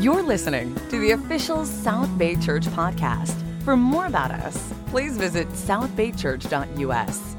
[0.00, 3.34] You're listening to the official South Bay Church podcast.
[3.62, 7.36] For more about us, please visit southbaychurch.us.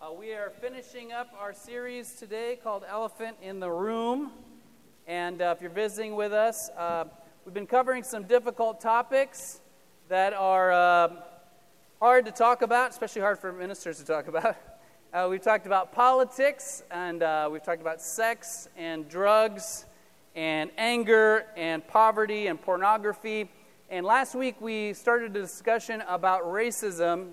[0.00, 4.32] Uh, we are finishing up our series today called Elephant in the Room.
[5.06, 7.04] And uh, if you're visiting with us, uh,
[7.44, 9.60] we've been covering some difficult topics
[10.08, 11.08] that are uh,
[12.00, 14.56] hard to talk about, especially hard for ministers to talk about.
[15.10, 19.86] Uh, we've talked about politics, and uh, we've talked about sex and drugs,
[20.36, 23.50] and anger, and poverty, and pornography.
[23.88, 27.30] And last week we started a discussion about racism,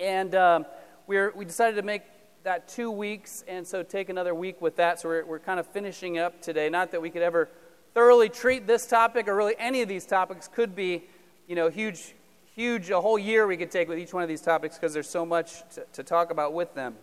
[0.00, 0.64] and um,
[1.06, 2.04] we decided to make
[2.44, 4.98] that two weeks, and so take another week with that.
[4.98, 6.70] So we're, we're kind of finishing up today.
[6.70, 7.50] Not that we could ever
[7.92, 11.04] thoroughly treat this topic, or really any of these topics could be,
[11.46, 12.14] you know, huge
[12.58, 15.08] huge, a whole year we could take with each one of these topics because there's
[15.08, 16.96] so much to, to, talk about with them.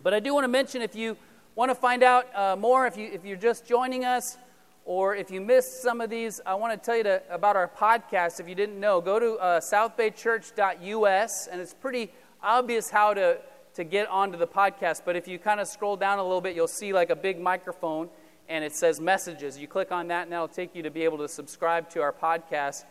[0.00, 1.16] But I do want to mention if you
[1.56, 4.38] want to find out uh, more, if, you, if you're just joining us,
[4.84, 7.66] or if you missed some of these, I want to tell you to, about our
[7.66, 8.38] podcast.
[8.38, 13.38] If you didn't know, go to uh, southbaychurch.us, and it's pretty obvious how to,
[13.74, 15.02] to get onto the podcast.
[15.04, 17.40] But if you kind of scroll down a little bit, you'll see like a big
[17.40, 18.08] microphone,
[18.48, 19.58] and it says messages.
[19.58, 22.12] You click on that, and that'll take you to be able to subscribe to our
[22.12, 22.84] podcast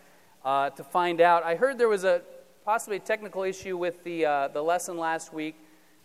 [0.44, 1.44] uh, to find out.
[1.44, 2.22] I heard there was a
[2.66, 5.56] possibly a technical issue with the, uh, the lesson last week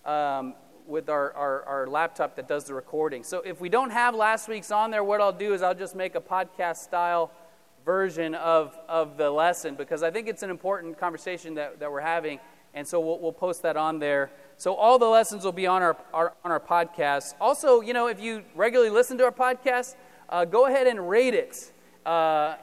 [0.05, 0.55] um,
[0.87, 3.23] with our, our, our, laptop that does the recording.
[3.23, 5.95] So if we don't have last week's on there, what I'll do is I'll just
[5.95, 7.31] make a podcast style
[7.85, 12.01] version of, of the lesson because I think it's an important conversation that, that we're
[12.01, 12.41] having.
[12.73, 14.31] And so we'll, we'll post that on there.
[14.57, 17.35] So all the lessons will be on our, our on our podcast.
[17.41, 19.97] Also, you know, if you regularly listen to our podcast,
[20.29, 21.73] uh, go ahead and rate it.
[22.07, 22.57] Uh,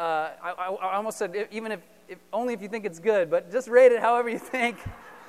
[0.00, 3.52] uh, I, I, almost said even if, if, only if you think it's good, but
[3.52, 4.78] just rate it however you think.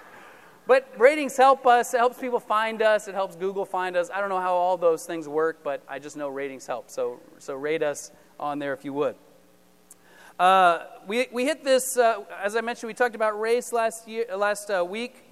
[0.67, 1.94] but ratings help us.
[1.94, 3.09] It helps people find us.
[3.09, 4.09] It helps Google find us.
[4.09, 6.89] I don't know how all those things work, but I just know ratings help.
[6.89, 9.16] So, so rate us on there if you would.
[10.40, 14.25] Uh, we, we hit this, uh, as I mentioned, we talked about race last, year,
[14.38, 15.25] last uh, week,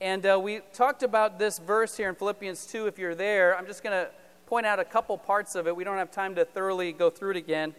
[0.00, 2.86] and uh, we talked about this verse here in Philippians 2.
[2.86, 4.10] If you're there, I'm just going to
[4.46, 5.76] point out a couple parts of it.
[5.76, 7.74] We don't have time to thoroughly go through it again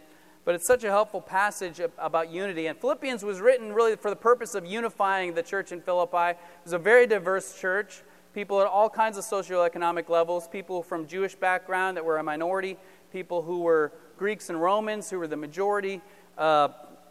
[0.48, 2.68] but it's such a helpful passage about unity.
[2.68, 6.30] And Philippians was written really for the purpose of unifying the church in Philippi.
[6.30, 8.02] It was a very diverse church,
[8.34, 12.78] people at all kinds of socioeconomic levels, people from Jewish background that were a minority,
[13.12, 16.02] people who were Greeks and Romans who were the majority.
[16.38, 16.70] Uh,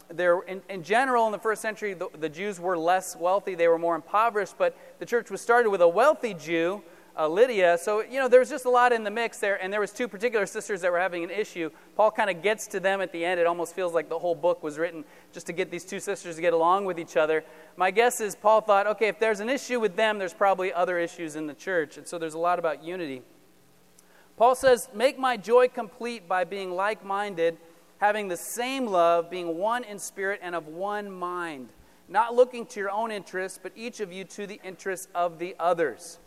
[0.09, 3.69] there, in, in, general, in the first century, the, the Jews were less wealthy, they
[3.69, 6.83] were more impoverished, but the church was started with a wealthy Jew
[7.19, 7.79] uh, Lydia.
[7.81, 9.91] So, you know, there was just a lot in the mix there, and there was
[9.91, 11.71] two particular sisters that were having an issue.
[11.97, 13.41] Paul kind of gets to them at the end.
[13.41, 16.37] It almost feels like the whole book was written just to get these two sisters
[16.37, 17.45] to get along with each other.
[17.77, 20.99] My guess is Paul thought, okay, if there's an issue with them, there's probably other
[20.99, 21.97] issues in the church.
[21.97, 23.23] And so there's a lot about unity.
[24.37, 27.57] Paul says, Make my joy complete by being like minded,
[27.99, 31.71] having the same love, being one in spirit and of one mind,
[32.07, 35.57] not looking to your own interests, but each of you to the interests of the
[35.59, 36.19] others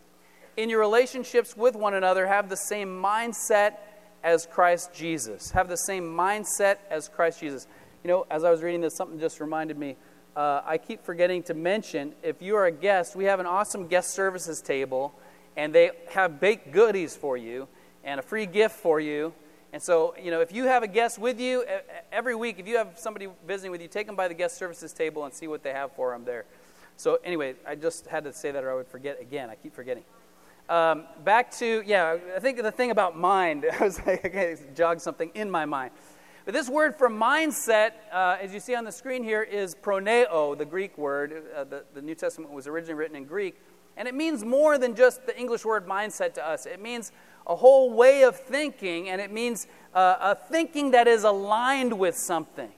[0.60, 3.78] in your relationships with one another, have the same mindset
[4.26, 5.52] as Christ Jesus.
[5.52, 7.66] Have the same mindset as Christ Jesus.
[8.04, 9.96] You know, as I was reading this, something just reminded me.
[10.36, 13.88] Uh, I keep forgetting to mention if you are a guest, we have an awesome
[13.88, 15.18] guest services table,
[15.56, 17.70] and they have baked goodies for you
[18.04, 19.34] and a free gift for you.
[19.72, 21.64] And so, you know, if you have a guest with you
[22.12, 24.92] every week, if you have somebody visiting with you, take them by the guest services
[24.92, 26.44] table and see what they have for them there.
[26.98, 29.50] So, anyway, I just had to say that or I would forget again.
[29.50, 30.04] I keep forgetting.
[30.70, 35.02] Um, back to, yeah, I think the thing about mind, I was like, okay, jog
[35.02, 35.92] something in my mind.
[36.46, 40.56] But this word for mindset, uh, as you see on the screen here, is phroneo,
[40.56, 41.44] the Greek word.
[41.56, 43.60] Uh, the, the New Testament was originally written in Greek.
[43.98, 46.68] And it means more than just the English word mindset to us.
[46.68, 47.12] It means
[47.48, 49.66] a whole way of thinking, and it means
[49.96, 52.72] uh, a thinking that is aligned with something.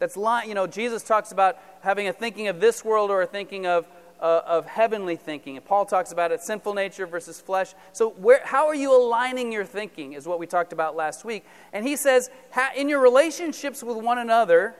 [0.00, 3.26] That's, li- you know, Jesus talks about having a thinking of this world or a
[3.26, 3.86] thinking of
[4.20, 5.56] uh, of heavenly thinking.
[5.56, 7.74] And Paul talks about it sinful nature versus flesh.
[7.92, 11.44] So, where, how are you aligning your thinking, is what we talked about last week.
[11.72, 12.30] And he says,
[12.76, 14.74] in your relationships with one another,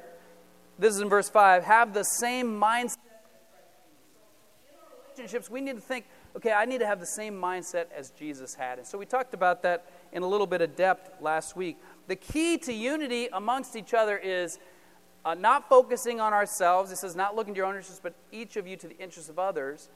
[0.78, 2.96] this is in verse 5, have the same mindset.
[5.16, 6.04] Relationships, we need to think,
[6.36, 8.78] okay, I need to have the same mindset as Jesus had.
[8.78, 11.78] And so, we talked about that in a little bit of depth last week.
[12.06, 14.58] The key to unity amongst each other is
[15.26, 16.92] uh, not focusing on ourselves.
[16.92, 19.28] It says, not looking to your own interests, but each of you to the interests
[19.28, 19.88] of others.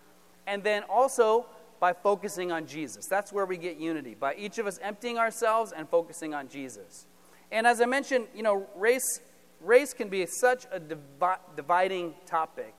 [0.47, 1.47] And then also
[1.79, 3.07] by focusing on Jesus.
[3.07, 7.07] That's where we get unity, by each of us emptying ourselves and focusing on Jesus.
[7.53, 9.21] And as I mentioned, you know, race,
[9.61, 12.75] race can be such a divi- dividing topic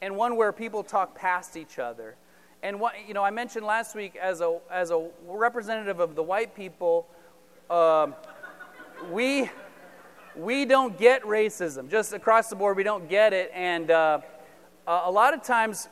[0.00, 2.16] and one where people talk past each other.
[2.62, 6.22] And what, you know, I mentioned last week as a, as a representative of the
[6.22, 7.06] white people,
[7.68, 8.14] um,
[9.12, 9.50] we,
[10.36, 11.90] we don't get racism.
[11.90, 13.50] Just across the board, we don't get it.
[13.54, 14.20] And uh,
[14.86, 15.88] a lot of times,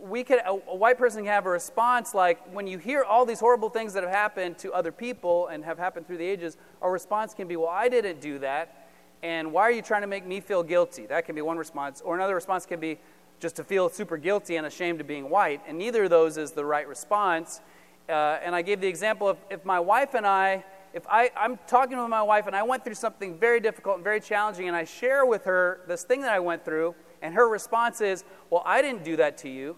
[0.00, 3.26] we could, a, a, white person can have a response like when you hear all
[3.26, 6.56] these horrible things that have happened to other people and have happened through the ages,
[6.80, 8.88] our response can be, Well, I didn't do that.
[9.22, 11.06] And why are you trying to make me feel guilty?
[11.06, 12.00] That can be one response.
[12.00, 12.98] Or another response can be
[13.40, 15.60] just to feel super guilty and ashamed of being white.
[15.66, 17.60] And neither of those is the right response.
[18.08, 20.64] Uh, and I gave the example of if my wife and I,
[20.94, 24.04] if I, I'm talking with my wife and I went through something very difficult and
[24.04, 27.48] very challenging, and I share with her this thing that I went through, and her
[27.48, 29.76] response is, Well, I didn't do that to you.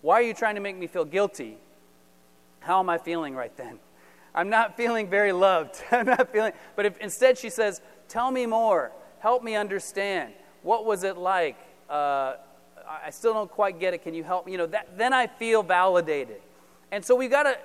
[0.00, 1.58] Why are you trying to make me feel guilty?
[2.60, 3.78] How am I feeling right then?
[4.34, 5.82] I'm not feeling very loved.
[5.90, 10.32] I'm not feeling, but if instead she says, Tell me more, help me understand.
[10.62, 11.56] What was it like?
[11.88, 12.34] Uh,
[13.04, 14.02] I still don't quite get it.
[14.02, 14.52] Can you help me?
[14.52, 16.40] You know, that, then I feel validated.
[16.92, 17.58] And so we've got to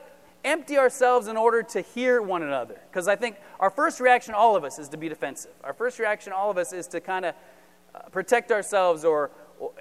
[0.44, 2.80] empty ourselves in order to hear one another.
[2.90, 5.52] Because I think our first reaction, all of us, is to be defensive.
[5.64, 7.36] Our first reaction, all of us, is to kind of
[7.94, 9.32] uh, protect ourselves or,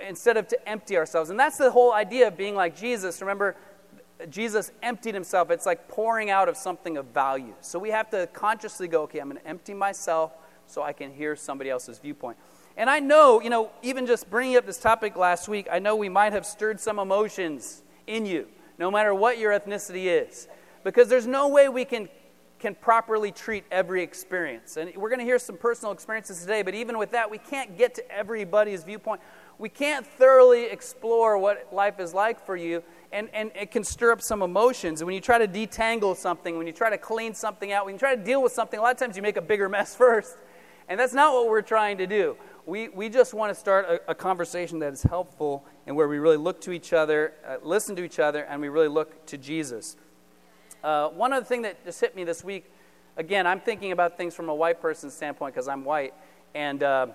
[0.07, 1.31] instead of to empty ourselves.
[1.31, 3.21] And that's the whole idea of being like Jesus.
[3.21, 3.57] Remember,
[4.29, 5.51] Jesus emptied himself.
[5.51, 7.55] It's like pouring out of something of value.
[7.61, 10.33] So we have to consciously go, okay, I'm going to empty myself
[10.67, 12.37] so I can hear somebody else's viewpoint.
[12.77, 15.97] And I know, you know, even just bringing up this topic last week, I know
[15.97, 18.47] we might have stirred some emotions in you,
[18.81, 20.49] no matter what your ethnicity is.
[20.83, 22.09] Because there's no way we can,
[22.59, 24.77] can properly treat every experience.
[24.77, 27.79] And we're going to hear some personal experiences today, but even with that, we can't
[27.79, 29.21] get to everybody's viewpoint
[29.61, 32.83] we can't thoroughly explore what life is like for you,
[33.13, 35.05] and, and it can stir up some emotions.
[35.05, 37.99] When you try to detangle something, when you try to clean something out, when you
[37.99, 40.39] try to deal with something, a lot of times you make a bigger mess first.
[40.89, 42.37] And that's not what we're trying to do.
[42.71, 46.19] We, we just want to start a, a conversation that is helpful and where we
[46.19, 49.37] really look to each other, uh, listen to each other, and we really look to
[49.37, 49.97] Jesus.
[50.85, 52.71] Uh, one other thing that just hit me this week
[53.17, 56.15] again, I'm thinking about things from a white person's standpoint because I'm white.
[56.55, 56.85] And.
[56.85, 57.07] Uh,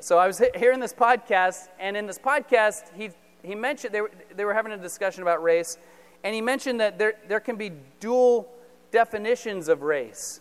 [0.00, 3.10] so I was hearing this podcast, and in this podcast, he,
[3.44, 5.78] he mentioned they were, they were having a discussion about race,
[6.24, 7.70] and he mentioned that there, there can be
[8.00, 8.52] dual
[8.90, 10.40] definitions of race.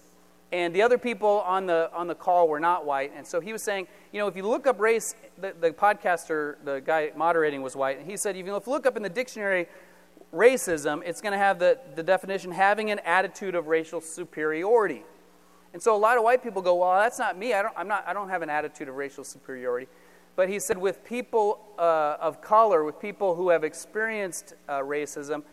[0.52, 3.14] And the other people on the, on the call were not white.
[3.16, 6.56] And so he was saying, you know, if you look up race, the, the podcaster,
[6.66, 8.00] the guy moderating was white.
[8.00, 9.68] And he said, if you look up in the dictionary
[10.34, 15.04] racism, it's going to have the, the definition having an attitude of racial superiority.
[15.74, 17.54] And so a lot of white people go, well, that's not me.
[17.54, 19.88] I don't, I'm not, I don't have an attitude of racial superiority.
[20.36, 25.44] But he said, with people uh, of color, with people who have experienced uh, racism,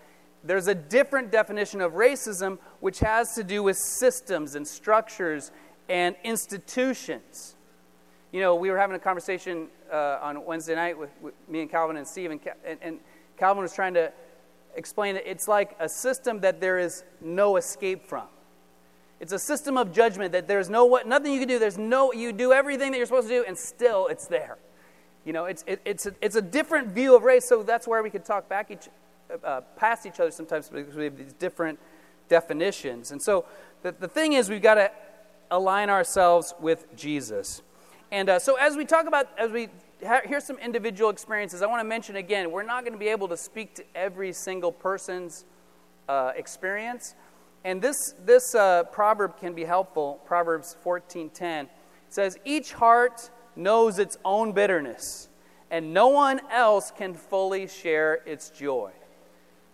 [0.45, 5.51] there's a different definition of racism which has to do with systems and structures
[5.89, 7.57] and institutions.
[8.33, 11.71] You know, we were having a conversation uh, on Wednesday night with, with, me and
[11.71, 13.01] Calvin and Steve, and, and, and
[13.37, 14.13] Calvin was trying to
[14.77, 15.25] explain it.
[15.27, 18.27] It's like a system that there is no escape from.
[19.21, 21.59] It's a system of judgment that there's no what, nothing you can do.
[21.59, 24.59] There's no you do everything that you're supposed to do, and still it's there.
[25.25, 27.49] You know, it's it, it's a, it's a different view of race.
[27.49, 28.89] So that's where we could talk back each
[29.45, 31.79] uh, past each other sometimes because we have these different
[32.29, 33.13] definitions.
[33.13, 33.45] And so
[33.83, 34.91] the, the thing is, we've got to
[35.51, 37.63] align ourselves with Jesus.
[38.11, 39.69] And uh, so as we talk about as we
[40.07, 43.09] ha- hear some individual experiences, I want to mention again, we're not going to be
[43.09, 45.45] able to speak to every single person's
[46.09, 47.15] uh, experience.
[47.65, 50.21] And this, this uh, proverb can be helpful.
[50.25, 51.69] Proverbs 14.10
[52.09, 55.29] says, Each heart knows its own bitterness,
[55.71, 58.93] and no one else can fully share its joy.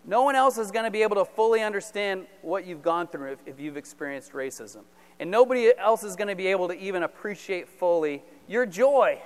[0.06, 3.32] No one else is going to be able to fully understand what you've gone through
[3.32, 4.82] if, if you've experienced racism.
[5.18, 9.18] And nobody else is going to be able to even appreciate fully your joy.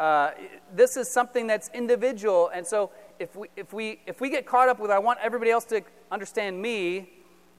[0.00, 0.32] Uh,
[0.74, 2.50] this is something that's individual.
[2.52, 5.50] And so if we, if, we, if we get caught up with, I want everybody
[5.50, 7.10] else to understand me,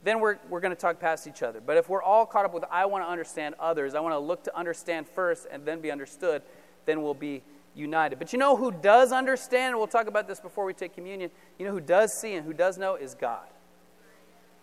[0.04, 1.62] then we're, we're going to talk past each other.
[1.66, 4.20] But if we're all caught up with, I want to understand others, I want to
[4.20, 6.44] look to understand first and then be understood,
[6.86, 7.44] then we'll be
[7.78, 8.20] united.
[8.20, 11.30] But you know who does understand, and we'll talk about this before we take communion,
[11.58, 13.48] you know who does see and who does know is God.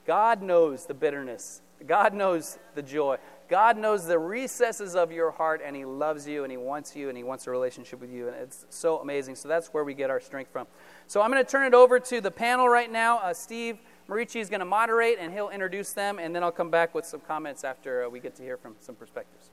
[0.06, 3.18] God knows the bitterness, God knows the joy.
[3.46, 7.10] God knows the recesses of your heart, and He loves you, and He wants you,
[7.10, 8.26] and He wants a relationship with you.
[8.28, 9.34] And it's so amazing.
[9.34, 10.66] So that's where we get our strength from.
[11.08, 13.18] So I'm going to turn it over to the panel right now.
[13.18, 13.78] Uh, Steve.
[14.08, 17.06] Marici is going to moderate and he'll introduce them, and then I'll come back with
[17.06, 19.50] some comments after uh, we get to hear from some perspectives.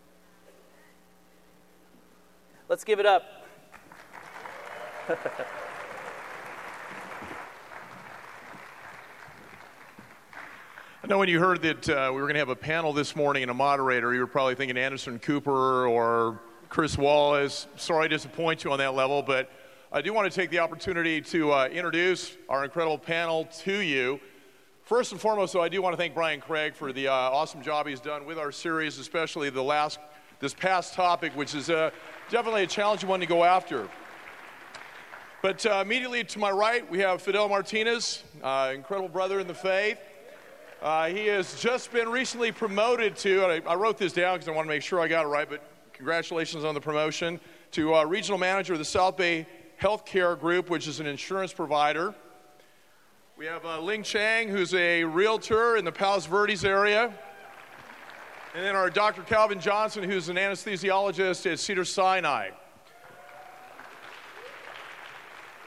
[2.67, 3.40] Let's give it up.
[5.09, 5.15] I
[11.07, 13.41] know when you heard that uh, we were going to have a panel this morning
[13.41, 16.39] and a moderator, you were probably thinking Anderson Cooper or
[16.69, 17.67] Chris Wallace.
[17.77, 19.49] Sorry to disappoint you on that level, but
[19.91, 24.19] I do want to take the opportunity to uh, introduce our incredible panel to you.
[24.83, 27.63] First and foremost, though, I do want to thank Brian Craig for the uh, awesome
[27.63, 29.97] job he's done with our series, especially the last,
[30.39, 31.89] this past topic, which is uh,
[32.29, 33.89] definitely a challenging one to go after.
[35.41, 39.55] But uh, immediately to my right, we have Fidel Martinez, uh, incredible brother in the
[39.55, 39.97] faith.
[40.83, 44.51] Uh, he has just been recently promoted to, I, I, wrote this down because I
[44.51, 47.39] want to make sure I got it right, but congratulations on the promotion,
[47.71, 49.47] to uh, regional manager of the South Bay
[49.81, 52.13] Healthcare Group, which is an insurance provider.
[53.35, 57.11] We have uh, Ling Chang, who's a realtor in the Palos Verdes area.
[58.53, 59.23] And then our Dr.
[59.23, 62.51] Calvin Johnson, who's an anesthesiologist at Cedar Sinai.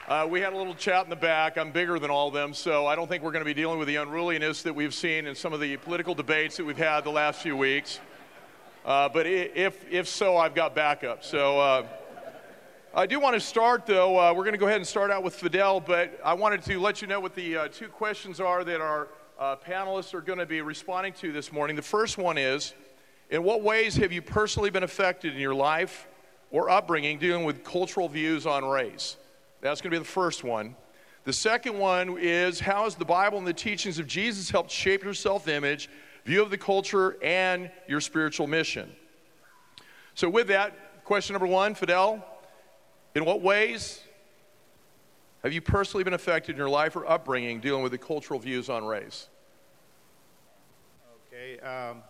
[0.07, 1.57] Uh, we had a little chat in the back.
[1.57, 3.79] I'm bigger than all of them, so I don't think we're going to be dealing
[3.79, 7.03] with the unruliness that we've seen in some of the political debates that we've had
[7.03, 7.99] the last few weeks.
[8.85, 11.23] Uh, but if, if so, I've got backup.
[11.23, 11.87] So uh,
[12.93, 14.19] I do want to start, though.
[14.19, 16.79] Uh, we're going to go ahead and start out with Fidel, but I wanted to
[16.79, 19.07] let you know what the uh, two questions are that our
[19.39, 21.75] uh, panelists are going to be responding to this morning.
[21.75, 22.75] The first one is
[23.31, 26.07] In what ways have you personally been affected in your life
[26.51, 29.17] or upbringing dealing with cultural views on race?
[29.65, 30.75] That's going to be the first one.
[31.23, 35.03] The second one is how has the Bible and the teachings of Jesus helped shape
[35.03, 35.89] your self image,
[36.23, 38.95] view of the culture, and your spiritual mission?
[40.13, 42.23] So, with that, question number one, Fidel,
[43.15, 44.03] in what ways
[45.41, 48.69] have you personally been affected in your life or upbringing dealing with the cultural views
[48.69, 49.29] on race?
[51.33, 51.59] Okay.
[51.61, 52.03] Um,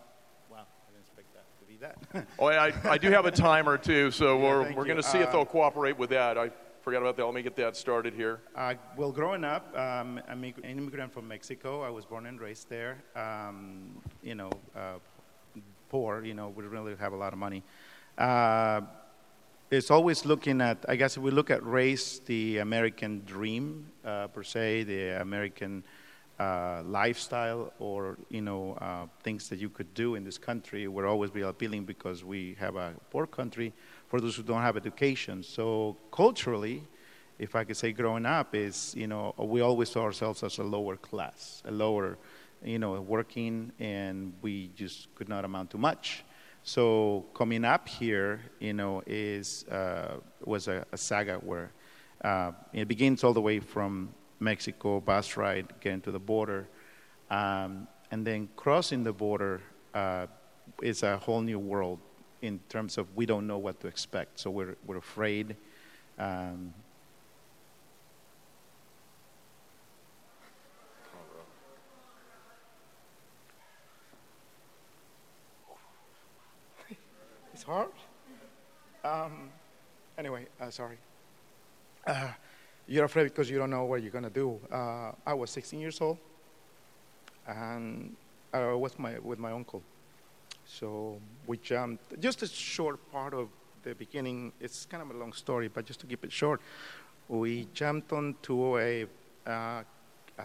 [0.52, 2.28] wow, I didn't expect that to be that.
[2.38, 5.20] oh, I, I do have a timer too, so yeah, we're, we're going to see
[5.20, 6.38] uh, if they'll cooperate with that.
[6.38, 6.52] I,
[6.86, 7.26] forgot about that.
[7.26, 8.42] Let me get that started here.
[8.56, 11.82] Uh, well, growing up, um, I'm an immigrant from Mexico.
[11.82, 13.04] I was born and raised there.
[13.16, 15.00] Um, you know, uh,
[15.90, 16.24] poor.
[16.24, 17.64] You know, we didn't really have a lot of money.
[18.20, 18.82] Uh,
[19.72, 20.86] it's always looking at.
[20.88, 25.84] I guess if we look at race, the American dream uh, per se, the American
[26.40, 31.06] uh, lifestyle, or you know, uh, things that you could do in this country, will
[31.06, 33.74] always be appealing because we have a poor country
[34.08, 35.44] for those who don't have education.
[35.44, 36.84] So culturally,
[37.40, 40.64] if I could say growing up is, you know, we always saw ourselves as a
[40.64, 42.18] lower class, a lower,
[42.64, 46.24] you know, working, and we just could not amount to much.
[46.64, 51.72] So coming up here, you know, is uh, was a, a, saga where
[52.24, 54.10] uh, it begins all the way from
[54.46, 56.68] Mexico, bus ride, getting to the border,
[57.30, 59.60] um, and then crossing the border
[59.94, 60.28] uh,
[60.82, 62.00] is a whole new world
[62.42, 65.56] in terms of we don't know what to expect, so we're, we're afraid.
[66.20, 66.74] Um,
[77.54, 77.90] it's hard.
[79.04, 79.50] Um,
[80.18, 80.98] anyway, uh, sorry.
[82.06, 82.30] Uh,
[82.88, 84.60] you're afraid because you don't know what you're going to do.
[84.72, 86.18] Uh, I was 16 years old,
[87.48, 88.16] and
[88.54, 89.82] I was my, with my uncle.
[90.66, 93.50] So we jumped, just a short part of
[93.84, 96.62] the beginning, it's kind of a long story, but just to keep it short,
[97.28, 99.06] we jumped onto a,
[99.46, 99.84] uh,
[100.40, 100.44] uh,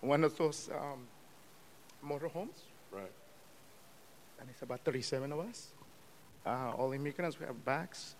[0.00, 1.06] one of those um,
[2.04, 2.62] motorhomes.
[2.92, 3.12] Right.
[4.40, 5.68] And it's about 37 of us.
[6.46, 8.14] Uh, all immigrants, we have bags.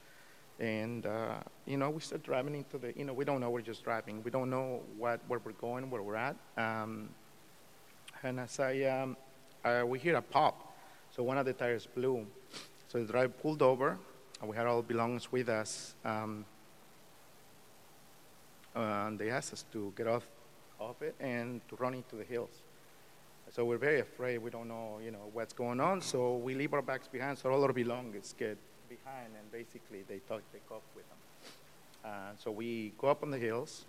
[0.58, 3.60] And, uh, you know, we start driving into the, you know, we don't know, we're
[3.60, 4.22] just driving.
[4.24, 6.36] We don't know what, where we're going, where we're at.
[6.56, 7.10] Um,
[8.22, 9.16] and as I, um,
[9.64, 10.74] uh, we hear a pop.
[11.14, 12.26] So one of the tires blew.
[12.88, 13.98] So the driver pulled over,
[14.40, 15.94] and we had all belongings with us.
[16.04, 16.44] Um,
[18.74, 20.26] and they asked us to get off,
[20.80, 22.62] off it and to run into the hills.
[23.52, 24.38] So we're very afraid.
[24.38, 26.00] We don't know, you know, what's going on.
[26.00, 27.38] So we leave our bags behind.
[27.38, 31.18] So all our belongings get behind, and basically they talk, take off with them.
[32.04, 33.84] Uh, so we go up on the hills,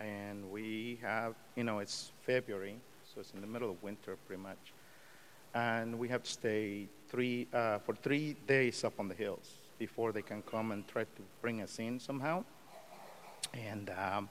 [0.00, 4.42] and we have, you know, it's February, so it's in the middle of winter pretty
[4.42, 4.72] much.
[5.54, 10.12] And we have to stay three, uh, for three days up on the hills before
[10.12, 12.44] they can come and try to bring us in somehow.
[13.54, 14.28] And um,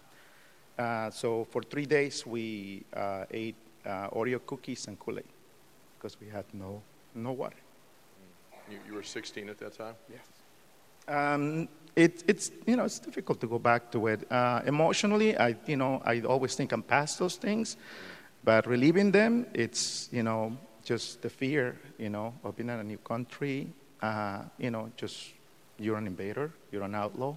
[0.77, 3.55] uh, so for three days we uh, ate
[3.87, 5.23] uh, Oreo cookies and Kool-Aid
[5.97, 6.81] because we had no,
[7.15, 7.57] no water.
[8.69, 9.95] You, you were 16 at that time?
[10.09, 10.21] Yes.
[11.07, 15.37] Um, it, it's you know it's difficult to go back to it uh, emotionally.
[15.37, 17.77] I you know I always think I'm past those things,
[18.43, 22.83] but relieving them, it's you know just the fear you know of being in a
[22.83, 23.67] new country.
[24.01, 25.33] Uh, you know, just
[25.79, 27.35] you're an invader, you're an outlaw,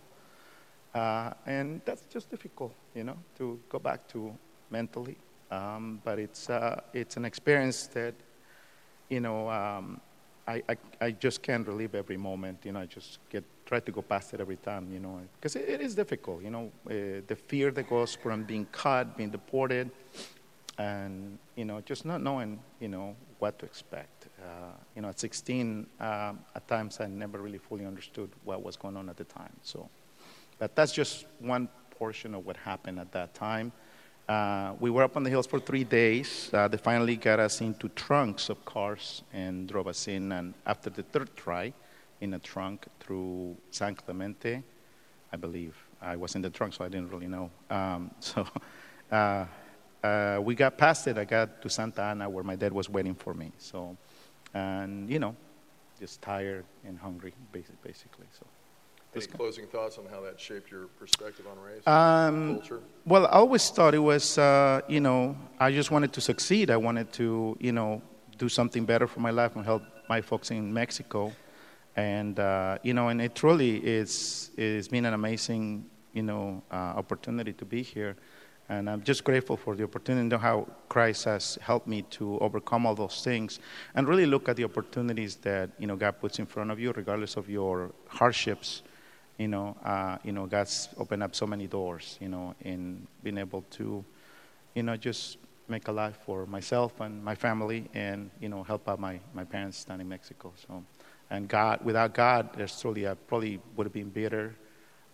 [0.95, 2.75] uh, and that's just difficult.
[2.95, 4.35] You know, to go back to
[4.71, 5.17] mentally.
[5.51, 8.15] Um, but it's uh, it's an experience that
[9.09, 9.51] you know.
[9.51, 10.01] Um,
[10.49, 12.59] I, I, I just can't relive every moment.
[12.65, 14.93] You know, I just get try to go past it every time.
[14.93, 16.43] You know, because it, it is difficult.
[16.43, 19.91] You know, uh, the fear that goes from being caught, being deported,
[20.79, 24.29] and you know, just not knowing you know what to expect.
[24.41, 28.77] Uh, you know, at 16, um, at times I never really fully understood what was
[28.77, 29.53] going on at the time.
[29.63, 29.89] So,
[30.59, 33.73] but that's just one portion of what happened at that time.
[34.31, 36.51] Uh, we were up on the hills for three days.
[36.55, 40.31] Uh, they finally got us into trunks of cars and drove us in.
[40.31, 41.73] And after the third try,
[42.21, 44.63] in a trunk through San Clemente,
[45.33, 45.75] I believe.
[46.01, 47.51] I was in the trunk, so I didn't really know.
[47.71, 48.47] Um, so
[49.11, 49.47] uh,
[50.05, 51.19] uh, we got past it.
[51.19, 53.51] I got to Santa Ana, where my dad was waiting for me.
[53.59, 53.97] So,
[54.55, 55.35] and you know,
[55.99, 58.27] just tired and hungry, basically.
[58.39, 58.47] So.
[59.15, 62.81] Any closing thoughts on how that shaped your perspective on race, um, culture?
[63.05, 66.71] Well, I always thought it was, uh, you know, I just wanted to succeed.
[66.71, 68.03] I wanted to, you know,
[68.39, 71.33] do something better for my life and help my folks in Mexico.
[71.97, 76.95] And, uh, you know, and it truly is, it's been an amazing, you know, uh,
[77.03, 78.17] opportunity to be here.
[78.69, 82.87] And I'm just grateful for the opportunity and how Christ has helped me to overcome
[82.87, 83.59] all those things
[83.97, 86.93] and really look at the opportunities that, you know, God puts in front of you,
[86.93, 88.83] regardless of your hardships
[89.41, 93.39] you know, uh, you know, God's opened up so many doors, you know, in being
[93.39, 94.05] able to,
[94.75, 98.87] you know, just make a life for myself and my family and, you know, help
[98.87, 100.53] out my, my parents down in Mexico.
[100.69, 100.85] So,
[101.31, 104.55] and God, without God, there's truly, I probably would have been bitter,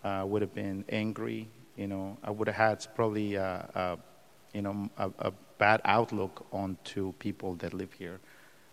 [0.02, 3.97] uh, would have been angry, you know, I would have had probably, uh, uh,
[4.52, 8.18] you know, a, a bad outlook onto people that live here,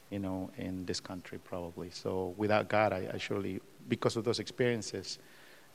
[0.10, 1.91] you know, in this country probably.
[1.91, 5.19] So without God, I, I surely, because of those experiences,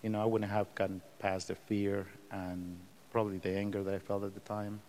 [0.02, 2.78] you know, I wouldn't have gotten past the fear and
[3.10, 4.80] probably the anger that I felt at the time.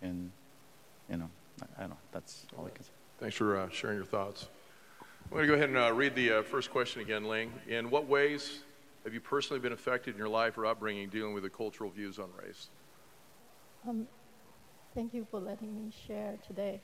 [0.00, 0.30] And,
[1.10, 1.28] you know,
[1.60, 1.96] I, I don't know.
[2.12, 2.90] That's all I can say.
[3.18, 4.48] Thanks for uh, sharing your thoughts.
[5.00, 7.52] I'm going to go ahead and uh, read the uh, first question again, Ling.
[7.68, 8.60] In what ways
[9.04, 12.18] have you personally been affected in your life or upbringing dealing with the cultural views
[12.18, 12.68] on race?
[13.86, 14.06] Um,
[14.94, 16.80] thank you for letting me share today.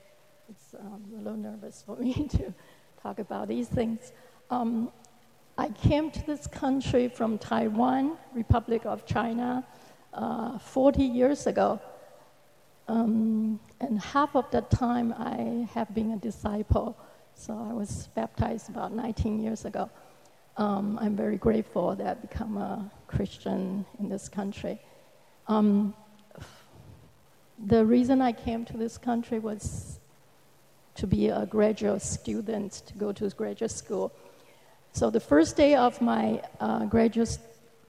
[0.49, 2.53] It's um, a little nervous for me to
[3.01, 4.11] talk about these things.
[4.51, 4.91] Um,
[5.57, 9.65] I came to this country from Taiwan, Republic of China,
[10.13, 11.79] uh, 40 years ago.
[12.87, 16.97] Um, and half of that time I have been a disciple.
[17.35, 19.89] So I was baptized about 19 years ago.
[20.57, 24.79] Um, I'm very grateful that I become a Christian in this country.
[25.47, 25.93] Um,
[27.65, 29.99] the reason I came to this country was
[30.95, 34.13] to be a graduate student, to go to graduate school.
[34.95, 37.37] So the first day of my uh, graduate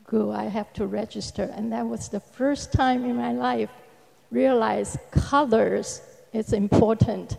[0.03, 3.71] school, I have to register, and that was the first time in my life
[4.33, 6.01] realize colors
[6.33, 7.37] is important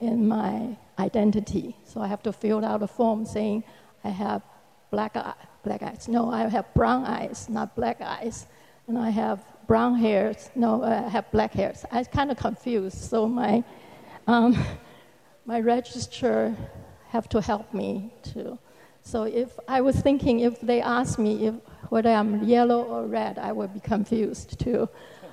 [0.00, 1.76] in my identity.
[1.84, 3.62] So I have to fill out a form saying
[4.02, 4.42] I have
[4.90, 5.32] black eye,
[5.62, 6.08] black eyes.
[6.08, 8.46] No, I have brown eyes, not black eyes.
[8.88, 10.50] And I have brown hairs.
[10.56, 11.84] No, I have black hairs.
[11.92, 12.98] I kind of confused.
[12.98, 13.62] So my
[14.26, 14.58] um,
[15.46, 16.56] my registrar
[17.10, 18.58] have to help me to
[19.08, 21.54] so if I was thinking if they asked me if
[21.88, 24.86] whether I'm yellow or red, I would be confused too.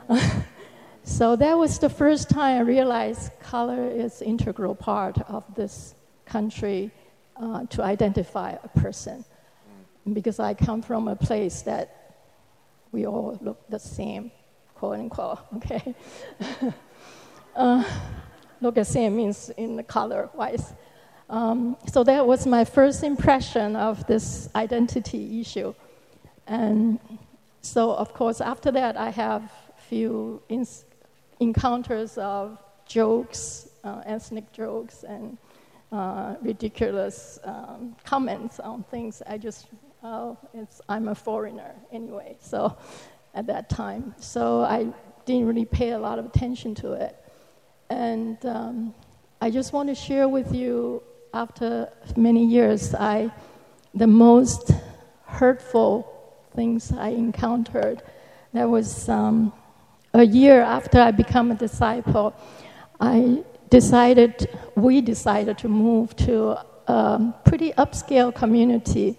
[1.03, 6.89] so that was the first time I realized color is integral part of this country
[7.35, 9.25] uh, to identify a person.
[10.13, 12.15] Because I come from a place that
[12.93, 14.31] we all look the same,
[14.73, 15.93] quote unquote, okay?
[17.57, 17.83] uh,
[18.61, 20.73] look the same means in the color wise.
[21.29, 25.73] Um, so that was my first impression of this identity issue.
[26.47, 26.99] And
[27.61, 29.51] so, of course, after that, I have
[29.89, 30.85] few ins-
[31.39, 35.37] encounters of jokes, uh, ethnic jokes, and
[35.91, 39.23] uh, ridiculous um, comments on things.
[39.25, 39.67] I just,
[40.03, 42.37] oh, it's, I'm a foreigner anyway.
[42.39, 42.77] So,
[43.35, 44.87] at that time, so I
[45.25, 47.17] didn't really pay a lot of attention to it.
[47.89, 48.95] And um,
[49.41, 51.03] I just want to share with you
[51.35, 53.29] after many years, I,
[53.93, 54.71] the most
[55.25, 55.91] hurtful
[56.55, 58.01] things I encountered,
[58.53, 59.51] that was um,
[60.13, 62.33] a year after I became a disciple,
[63.01, 69.17] I decided, we decided to move to a pretty upscale community,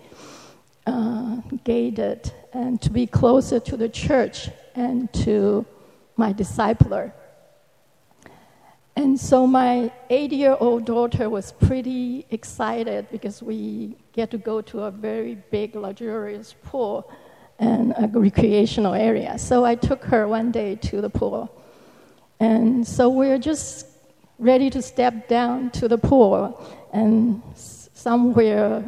[0.86, 5.66] uh, gated, and to be closer to the church and to
[6.16, 7.12] my discipler.
[8.96, 14.62] And so my eight year old daughter was pretty excited because we get to go
[14.62, 17.10] to a very big, luxurious pool
[17.58, 19.38] and a recreational area.
[19.38, 21.50] So I took her one day to the pool.
[22.40, 23.86] And so we are just
[24.38, 26.60] ready to step down to the pool.
[26.92, 28.82] And somewhere,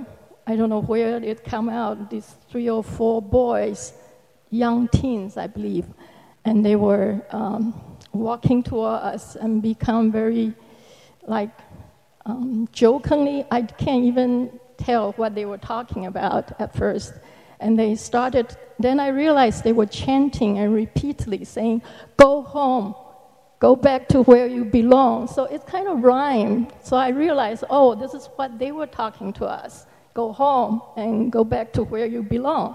[0.47, 3.92] I don't know where it come out, these three or four boys,
[4.51, 5.87] young teens, I believe,
[6.44, 10.55] and they were um, walking toward us and become very,
[11.27, 11.51] like,
[12.27, 17.14] um, jokingly, I can't even tell what they were talking about at first.
[17.61, 21.83] And they started, then I realized they were chanting and repeatedly saying,
[22.16, 22.94] Go home,
[23.59, 25.27] go back to where you belong.
[25.27, 26.73] So it kind of rhymed.
[26.83, 29.87] So I realized, oh, this is what they were talking to us
[30.18, 32.75] go home and go back to where you belong.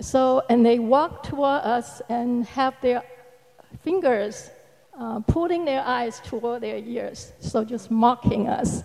[0.00, 3.02] So, and they walked toward us and have their
[3.82, 4.50] fingers
[4.98, 8.82] uh, putting their eyes toward their ears, so just mocking us.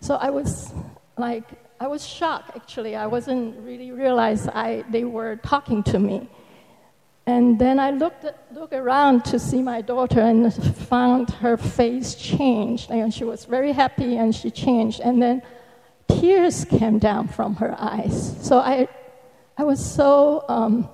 [0.00, 0.72] So I was
[1.16, 1.44] like,
[1.80, 2.94] I was shocked actually.
[2.94, 6.28] I wasn't really realize I, they were talking to me.
[7.26, 12.90] And then I looked, looked around to see my daughter and found her face changed.
[12.90, 15.00] And she was very happy and she changed.
[15.00, 15.42] And then
[16.08, 18.36] tears came down from her eyes.
[18.42, 18.88] So I,
[19.56, 20.88] I was so um,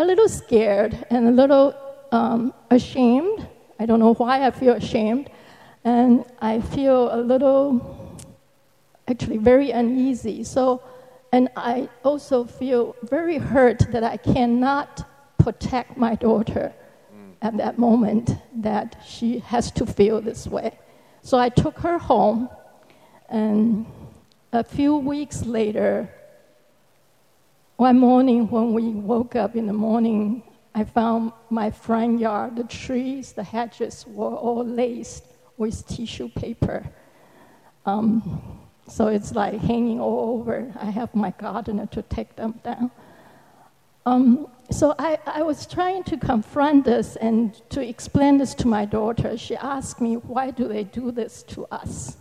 [0.00, 1.74] a little scared and a little
[2.10, 3.46] um, ashamed.
[3.78, 5.28] I don't know why I feel ashamed.
[5.84, 8.16] And I feel a little,
[9.06, 10.42] actually, very uneasy.
[10.44, 10.82] So
[11.32, 15.06] and I also feel very hurt that I cannot
[15.38, 16.72] protect my daughter
[17.14, 17.34] mm.
[17.40, 20.78] at that moment, that she has to feel this way.
[21.22, 22.48] So I took her home,
[23.28, 23.86] and
[24.52, 26.12] a few weeks later,
[27.80, 30.42] one morning when we woke up in the morning,
[30.74, 35.24] I found my front yard, the trees, the hedges were all laced
[35.56, 36.84] with tissue paper.
[37.86, 40.70] Um, so it's like hanging all over.
[40.78, 42.90] I have my gardener to take them down.
[44.04, 48.84] Um, so I, I was trying to confront this and to explain this to my
[48.84, 49.38] daughter.
[49.38, 52.18] She asked me, why do they do this to us?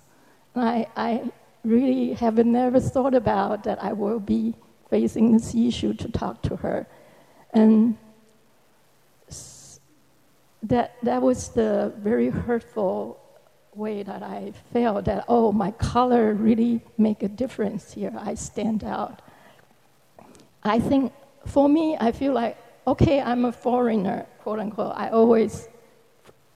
[0.56, 1.30] And I, I
[1.66, 4.56] really have never thought about that I will be
[4.90, 6.88] facing this issue to talk to her.
[7.54, 7.98] And
[10.64, 13.20] that, that was the very hurtful
[13.76, 18.14] way that I felt that, oh, my color really make a difference here.
[18.18, 19.22] I stand out.
[20.64, 21.14] I think
[21.46, 24.94] for me, I feel like, okay, I'm a foreigner, quote unquote.
[24.96, 25.70] I always,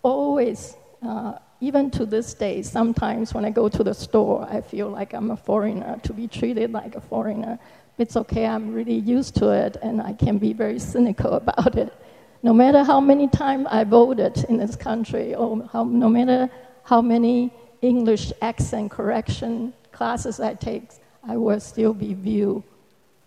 [0.01, 4.89] always, uh, even to this day, sometimes when I go to the store, I feel
[4.89, 7.57] like I'm a foreigner, to be treated like a foreigner.
[7.97, 11.93] It's okay, I'm really used to it, and I can be very cynical about it.
[12.41, 16.49] No matter how many times I voted in this country, or how, no matter
[16.83, 20.89] how many English accent correction classes I take,
[21.27, 22.63] I will still be viewed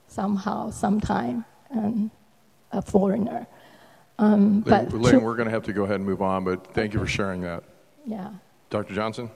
[0.08, 2.10] somehow, sometime, and
[2.72, 3.46] a foreigner.
[4.18, 6.92] Um, but Ling, we're going to have to go ahead and move on, but thank
[6.92, 7.64] you for sharing that.
[8.04, 8.30] Yeah.
[8.70, 8.94] Dr.
[8.94, 9.30] Johnson?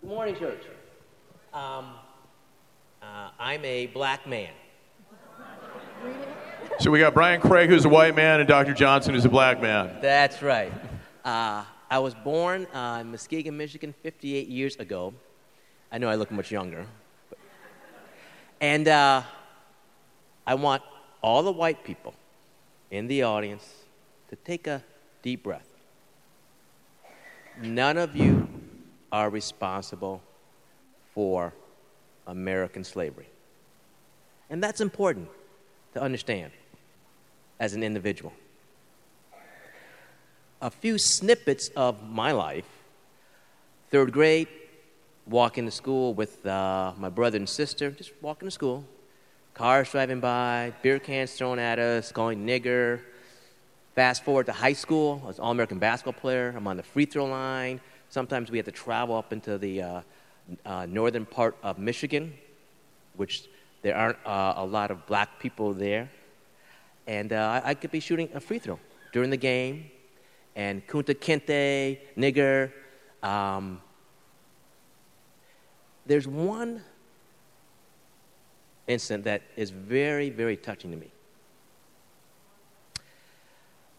[0.00, 0.62] Good morning, church.
[1.52, 1.94] Um,
[3.14, 4.50] uh, I'm a black man.
[6.80, 8.74] So we got Brian Craig, who's a white man, and Dr.
[8.74, 9.96] Johnson, who's a black man.
[10.02, 10.72] That's right.
[11.24, 15.14] Uh, I was born uh, in Muskegon, Michigan 58 years ago.
[15.92, 16.86] I know I look much younger.
[17.30, 17.38] But...
[18.60, 19.22] And uh,
[20.44, 20.82] I want
[21.22, 22.14] all the white people
[22.90, 23.64] in the audience
[24.30, 24.82] to take a
[25.22, 25.68] deep breath.
[27.62, 28.48] None of you
[29.12, 30.20] are responsible
[31.14, 31.52] for
[32.26, 33.28] American slavery.
[34.50, 35.28] And that's important
[35.94, 36.52] to understand
[37.60, 38.32] as an individual
[40.64, 42.64] a few snippets of my life.
[43.90, 44.48] Third grade,
[45.26, 48.82] walking to school with uh, my brother and sister, just walking to school.
[49.52, 53.00] Cars driving by, beer cans thrown at us, calling nigger.
[53.94, 56.54] Fast forward to high school, I was an All American basketball player.
[56.56, 57.78] I'm on the free throw line.
[58.08, 60.00] Sometimes we had to travel up into the uh,
[60.64, 62.34] uh, northern part of Michigan,
[63.16, 63.44] which
[63.82, 66.10] there aren't uh, a lot of black people there.
[67.06, 68.78] And uh, I could be shooting a free throw
[69.12, 69.90] during the game,
[70.56, 72.72] and Kunta Kinte, nigger.
[73.22, 73.82] Um,
[76.06, 76.82] there's one
[78.86, 81.10] incident that is very, very touching to me.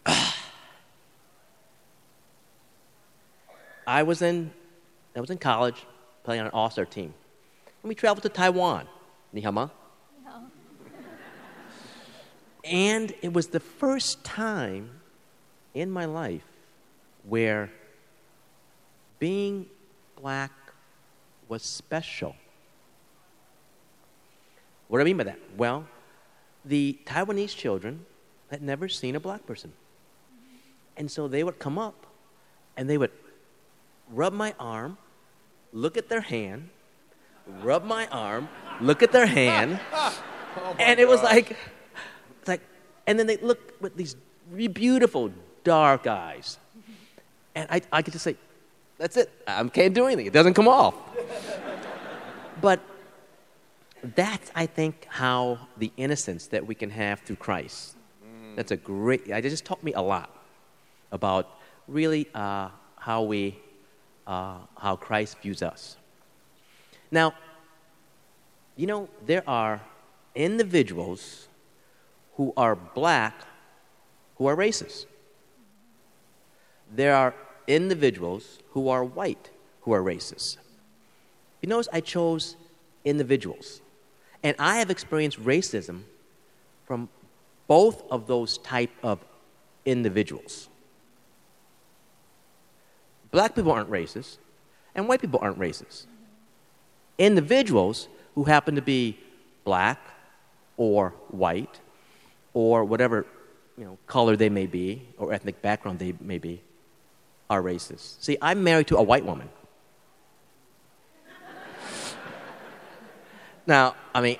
[3.86, 4.50] I was in,
[5.14, 5.86] I was in college
[6.26, 7.14] playing on an all-star team.
[7.82, 8.86] And we traveled to Taiwan.
[9.32, 9.68] Ni ma?
[12.64, 14.90] And it was the first time
[15.72, 16.42] in my life
[17.28, 17.70] where
[19.20, 19.66] being
[20.20, 20.50] black
[21.48, 22.34] was special.
[24.88, 25.38] What do I mean by that?
[25.56, 25.86] Well,
[26.64, 28.04] the Taiwanese children
[28.50, 29.72] had never seen a black person.
[30.96, 32.04] And so they would come up
[32.76, 33.12] and they would
[34.12, 34.98] rub my arm,
[35.76, 36.70] look at their hand,
[37.62, 38.48] rub my arm,
[38.80, 39.78] look at their hand,
[40.58, 41.54] Oh and it was like,
[42.46, 42.62] like,
[43.06, 44.16] and then they look with these
[44.72, 45.30] beautiful
[45.64, 46.58] dark eyes,
[47.54, 48.36] and I, I could just say,
[48.96, 49.30] that's it.
[49.46, 50.24] I can't do anything.
[50.24, 50.94] It doesn't come off.
[52.62, 52.80] but
[54.02, 57.96] that's, I think, how the innocence that we can have through Christ.
[58.54, 59.26] That's a great.
[59.26, 60.34] It just taught me a lot
[61.12, 61.50] about
[61.86, 63.58] really uh, how we,
[64.26, 65.96] uh, how Christ views us.
[67.10, 67.34] Now,
[68.76, 69.80] you know, there are
[70.34, 71.48] individuals
[72.34, 73.34] who are black
[74.36, 75.06] who are racist.
[76.94, 77.34] There are
[77.66, 80.58] individuals who are white who are racist.
[81.62, 82.56] You notice I chose
[83.04, 83.80] individuals.
[84.42, 86.02] And I have experienced racism
[86.84, 87.08] from
[87.66, 89.18] both of those type of
[89.84, 90.68] individuals.
[93.36, 94.38] Black people aren't racist,
[94.94, 96.06] and white people aren't racist.
[97.18, 99.18] Individuals who happen to be
[99.62, 100.00] black
[100.78, 101.78] or white
[102.54, 103.26] or whatever
[103.76, 106.62] you know, color they may be or ethnic background they may be
[107.50, 108.22] are racist.
[108.22, 109.50] See, I'm married to a white woman.
[113.66, 114.38] now, I mean,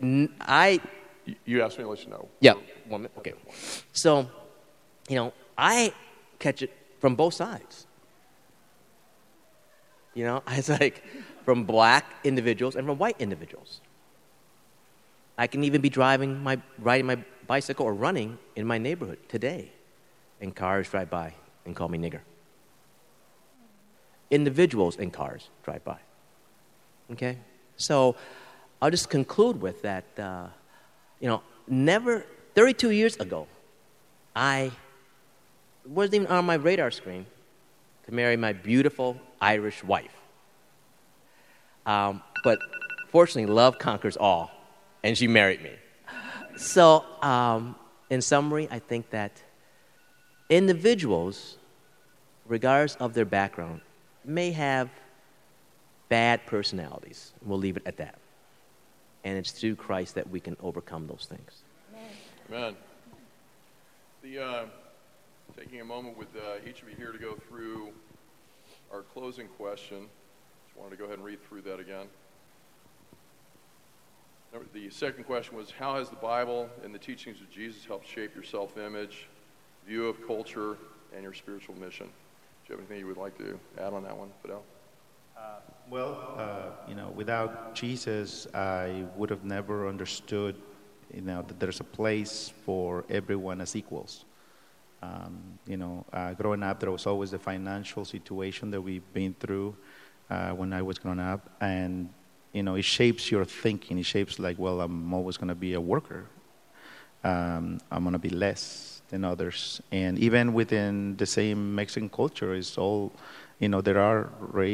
[0.00, 0.78] n- I
[1.44, 2.28] You- asked me to let you know.
[2.38, 2.52] yeah,
[2.86, 3.18] one minute.
[3.18, 3.34] Okay.
[3.92, 4.30] So,
[5.08, 5.92] you know, I
[6.38, 6.70] catch it
[7.04, 7.86] from both sides.
[10.14, 11.04] You know, it's like
[11.44, 13.82] from black individuals and from white individuals.
[15.36, 19.70] I can even be driving my riding my bicycle or running in my neighborhood today,
[20.40, 21.34] and cars drive by
[21.66, 22.20] and call me nigger.
[24.30, 25.98] Individuals in cars drive by.
[27.12, 27.36] Okay,
[27.76, 28.16] so
[28.80, 30.06] I'll just conclude with that.
[30.18, 30.46] Uh,
[31.20, 33.46] you know, never, 32 years ago,
[34.34, 34.72] I
[35.86, 37.26] wasn't even on my radar screen
[38.06, 40.14] to marry my beautiful Irish wife.
[41.86, 42.58] Um, but
[43.10, 44.50] fortunately, love conquers all,
[45.02, 45.72] and she married me.
[46.56, 47.76] So, um,
[48.10, 49.42] in summary, I think that
[50.48, 51.56] individuals,
[52.46, 53.80] regardless of their background,
[54.24, 54.88] may have
[56.08, 57.32] bad personalities.
[57.44, 58.18] We'll leave it at that.
[59.24, 61.62] And it's through Christ that we can overcome those things.
[62.50, 62.76] Amen.
[64.22, 64.64] The, uh,
[65.56, 67.90] taking a moment with uh, each of you here to go through
[68.92, 70.06] our closing question.
[70.66, 72.06] Just wanted to go ahead and read through that again.
[74.72, 78.34] The second question was How has the Bible and the teachings of Jesus helped shape
[78.34, 79.28] your self image,
[79.86, 80.76] view of culture,
[81.12, 82.06] and your spiritual mission?
[82.06, 84.62] Do you have anything you would like to add on that one, Fidel?
[85.90, 90.56] Well, uh, you know, without Jesus, I would have never understood,
[91.12, 94.24] you know, that there's a place for everyone as equals.
[95.04, 99.34] Um, you know, uh, growing up, there was always the financial situation that we've been
[99.40, 99.76] through
[100.30, 102.08] uh, when I was growing up, and
[102.52, 103.98] you know, it shapes your thinking.
[103.98, 106.26] It shapes like, well, I'm always going to be a worker.
[107.22, 112.54] Um, I'm going to be less than others, and even within the same Mexican culture,
[112.54, 113.12] it's all,
[113.58, 114.30] you know, there are,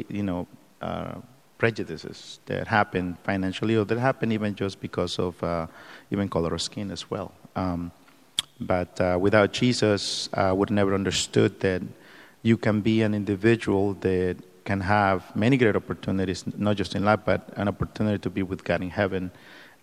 [0.08, 0.46] you know,
[0.80, 1.14] uh,
[1.58, 5.66] prejudices that happen financially, or that happen even just because of uh,
[6.10, 7.32] even color of skin as well.
[7.56, 7.92] Um,
[8.60, 11.82] but uh, without Jesus, I would never understood that
[12.42, 17.20] you can be an individual that can have many great opportunities, not just in life,
[17.24, 19.30] but an opportunity to be with God in heaven.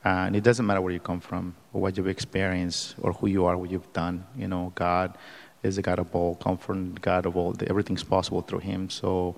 [0.06, 3.28] Uh, and it doesn't matter where you come from, or what you've experienced, or who
[3.28, 4.24] you are, what you've done.
[4.38, 5.18] You know, God
[5.64, 7.56] is the God of all comfort, God of all.
[7.66, 8.90] Everything's possible through Him.
[8.90, 9.36] So,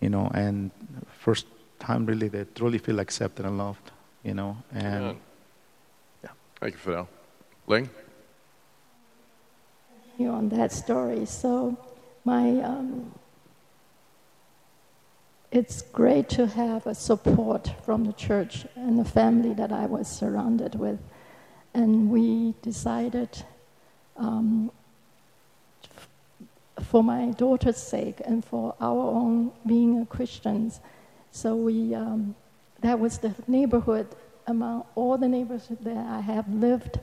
[0.00, 0.70] you know, and
[1.18, 1.46] first
[1.78, 3.90] time really they truly feel accepted and loved.
[4.24, 5.16] You know, and Amen.
[6.60, 7.08] Thank you, Fidel.
[7.66, 7.90] Ling?
[10.18, 11.26] You on that story.
[11.26, 11.76] So,
[12.24, 13.12] my um,
[15.50, 20.08] it's great to have a support from the church and the family that I was
[20.08, 20.98] surrounded with,
[21.74, 23.44] and we decided.
[24.16, 24.70] Um,
[26.82, 30.80] for my daughter's sake and for our own being Christians,
[31.30, 32.34] so we um,
[32.80, 34.06] that was the neighborhood
[34.46, 37.00] among all the neighbors that I have lived.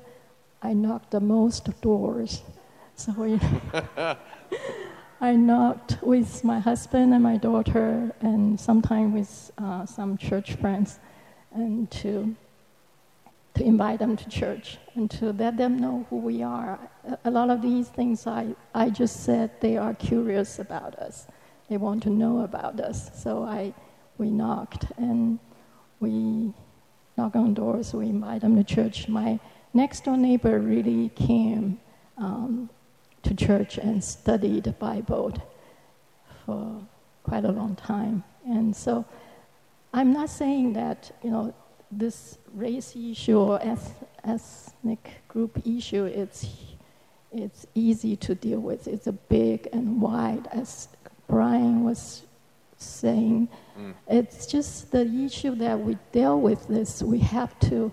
[0.61, 2.41] I knocked the most doors.
[2.95, 3.39] So we,
[5.21, 10.99] I knocked with my husband and my daughter, and sometimes with uh, some church friends,
[11.51, 12.35] and to
[13.55, 16.79] to invite them to church and to let them know who we are.
[17.25, 21.27] A- lot of these things I, I just said they are curious about us.
[21.69, 23.11] They want to know about us.
[23.21, 23.73] So I
[24.17, 25.39] we knocked and
[25.99, 26.53] we
[27.17, 29.07] knock on doors, we invite them to church.
[29.07, 29.39] My
[29.73, 31.79] next door neighbor really came
[32.17, 32.69] um,
[33.23, 35.33] to church and studied the Bible
[36.45, 36.85] for
[37.23, 38.23] quite a long time.
[38.45, 39.05] And so
[39.93, 41.53] I'm not saying that, you know,
[41.91, 43.59] this race issue or
[44.23, 46.47] ethnic group issue, it's,
[47.31, 48.87] it's easy to deal with.
[48.87, 50.89] It's a big and wide, as
[51.27, 52.23] Brian was
[52.77, 53.47] saying.
[53.79, 53.93] Mm.
[54.07, 57.91] It's just the issue that we deal with this, we have to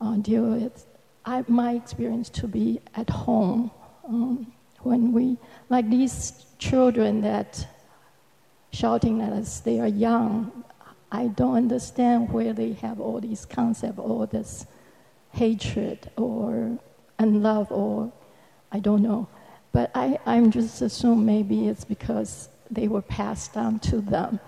[0.00, 0.86] uh, deal with.
[1.24, 3.70] I, my experience to be at home
[4.06, 5.36] um, when we,
[5.68, 7.66] like these children that
[8.72, 10.64] shouting at us, they are young.
[11.10, 14.66] I don't understand where they have all these concepts, all this
[15.32, 16.78] hatred or
[17.18, 18.12] unlove or
[18.70, 19.28] I don't know.
[19.72, 24.40] But I, I'm just assume maybe it's because they were passed down to them.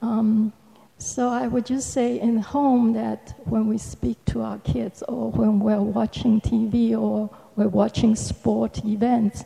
[0.00, 0.52] Um,
[0.98, 5.30] so I would just say in home that when we speak to our kids or
[5.32, 9.44] when we're watching TV or we're watching sport events,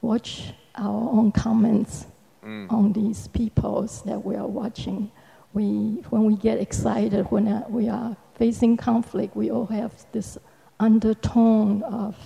[0.00, 2.06] watch our own comments
[2.44, 2.70] mm.
[2.70, 5.10] on these peoples that we are watching.
[5.52, 10.38] We, when we get excited, when uh, we are facing conflict, we all have this
[10.80, 12.16] undertone of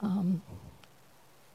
[0.00, 0.42] um,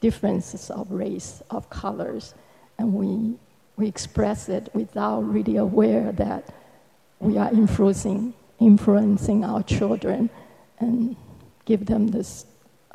[0.00, 2.34] differences of race, of colors,
[2.78, 3.34] and we,
[3.76, 6.54] we express it without really aware that
[7.20, 10.28] we are influencing, influencing our children
[10.78, 11.16] and
[11.64, 12.46] give them this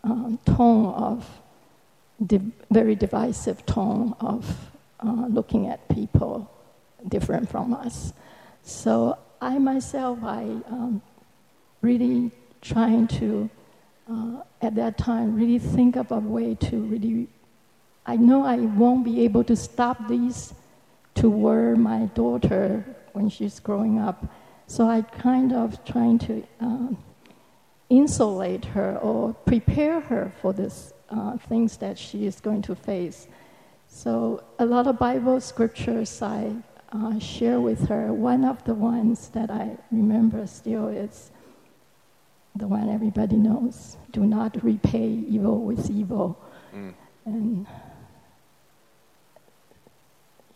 [0.07, 1.29] um, tone of
[2.25, 6.49] di- very divisive tone of uh, looking at people
[7.07, 8.13] different from us.
[8.63, 11.01] So I myself, I um,
[11.81, 13.49] really trying to,
[14.09, 17.27] uh, at that time, really think of a way to really,
[18.05, 20.53] I know I won't be able to stop these
[21.15, 24.25] to where my daughter when she's growing up.
[24.67, 26.97] So I kind of trying to um,
[27.89, 33.27] insulate her or prepare her for this uh, things that she is going to face.
[33.87, 36.53] So a lot of Bible scriptures I
[36.91, 38.13] uh, share with her.
[38.13, 41.31] One of the ones that I remember still is
[42.55, 46.37] the one everybody knows: "Do not repay evil with evil."
[46.75, 46.93] Mm.
[47.25, 47.67] And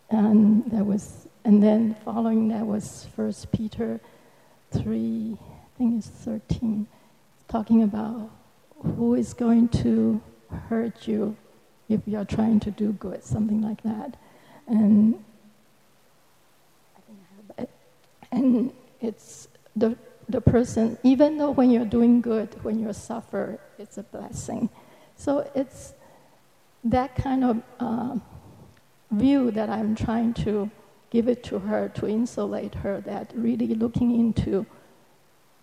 [0.10, 4.00] and that was, and then following that was First Peter
[4.72, 6.88] three, I think it's thirteen,
[7.52, 8.32] talking about
[8.96, 10.22] who is going to
[10.70, 11.36] hurt you
[11.90, 14.16] if you're trying to do good, something like that.
[14.68, 15.24] And
[18.32, 19.98] and it's the
[20.30, 24.70] the person, even though when you're doing good, when you suffer, it's a blessing.
[25.18, 25.94] So it's
[26.86, 28.16] that kind of uh,
[29.12, 30.72] view that I'm trying to
[31.10, 34.66] give it to her to insulate her that really looking into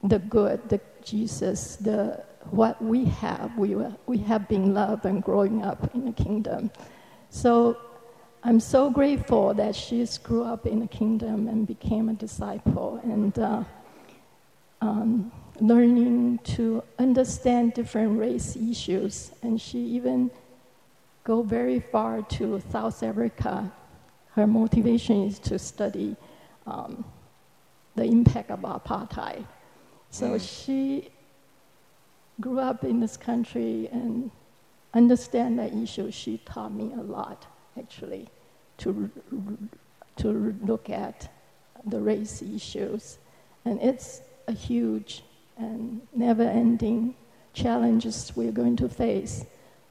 [0.03, 3.57] the good, the Jesus, the what we have.
[3.59, 6.71] We, were, we have been loved and growing up in the kingdom.
[7.31, 7.77] So
[8.43, 13.39] I'm so grateful that she grew up in the kingdom and became a disciple and
[13.39, 13.65] uh,
[14.81, 19.33] um, learning to understand different race issues.
[19.43, 20.31] And she even
[21.25, 23.71] go very far to South Africa.
[24.33, 26.17] Her motivation is to study
[26.67, 27.05] um,
[27.97, 29.45] the impact of apartheid.
[30.11, 30.41] So mm.
[30.41, 31.11] she
[32.41, 34.31] grew up in this country and
[34.95, 37.47] understand that issue, she taught me a lot,
[37.79, 38.29] actually,
[38.79, 39.11] to,
[40.17, 41.31] to look at
[41.85, 43.19] the race issues.
[43.65, 45.23] And it's a huge
[45.57, 47.15] and never-ending
[47.53, 49.45] challenges we're going to face.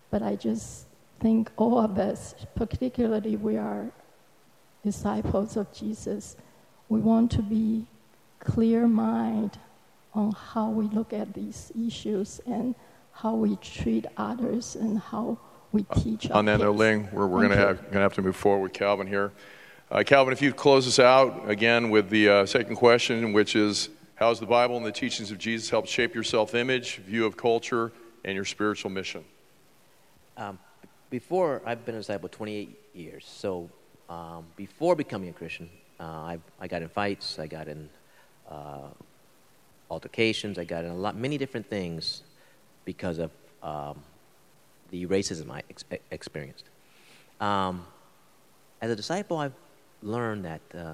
[0.10, 0.86] But I just
[1.19, 3.91] think all of us, particularly we are
[4.84, 6.38] disciples of Jesus,
[6.89, 7.86] we want to be
[8.39, 9.60] clear mind
[10.17, 12.73] on how we look at these issues and
[13.12, 15.38] how we treat others and how
[15.71, 16.30] we uh, teach.
[16.32, 19.08] On that note, Ling, we're, we're going to have, have to move forward with Calvin
[19.08, 19.32] here.
[19.91, 23.89] Uh, Calvin, if you close us out again with the uh, second question, which is
[24.15, 27.25] how has the Bible and the teachings of Jesus helped shape your self image, view
[27.25, 27.91] of culture,
[28.25, 29.23] and your spiritual mission?
[30.36, 30.60] Um,
[31.10, 33.26] before, I've been a disciple 28 years.
[33.26, 33.70] So
[34.09, 37.89] um, before becoming a Christian, uh, I, I got in fights, I got in
[38.49, 38.89] uh,
[39.90, 40.58] altercations.
[40.58, 42.24] I got in a lot, many different things
[42.86, 43.32] because of
[43.64, 44.02] um,
[44.92, 46.66] the racism I ex- experienced.
[47.40, 47.86] Um,
[48.82, 49.54] as a disciple, I've
[50.02, 50.94] learned that uh,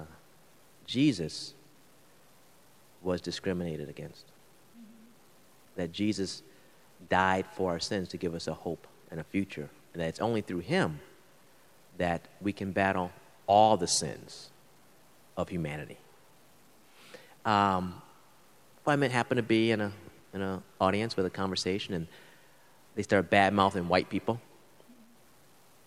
[0.86, 1.54] Jesus
[3.02, 4.24] was discriminated against.
[5.76, 6.42] That Jesus
[7.08, 9.68] died for our sins to give us a hope and a future.
[9.92, 11.00] And that it's only through Him
[11.98, 13.12] that we can battle
[13.46, 14.50] all the sins
[15.36, 15.98] of humanity.
[17.44, 18.00] Um,
[18.86, 19.92] I mean, happened to be in a
[20.34, 22.06] in an audience with a conversation, and
[22.96, 24.40] they start bad mouthing white people.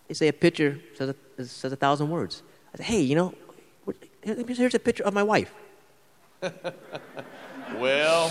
[0.08, 2.44] They say a picture says a, says a thousand words.
[2.74, 3.34] I said, hey, you know,
[4.24, 5.54] here's a picture of my wife.
[7.76, 8.30] well,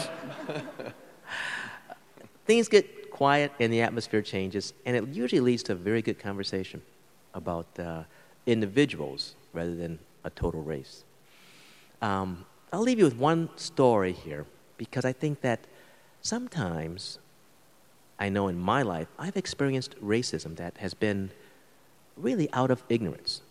[2.46, 6.18] things get quiet and the atmosphere changes, and it usually leads to a very good
[6.18, 6.80] conversation
[7.34, 8.04] about uh,
[8.46, 11.04] individuals rather than a total race.
[12.00, 14.46] Um, I'll leave you with one story here
[14.76, 15.60] because I think that
[16.20, 17.18] sometimes
[18.18, 21.30] I know in my life I've experienced racism that has been
[22.16, 23.42] really out of ignorance.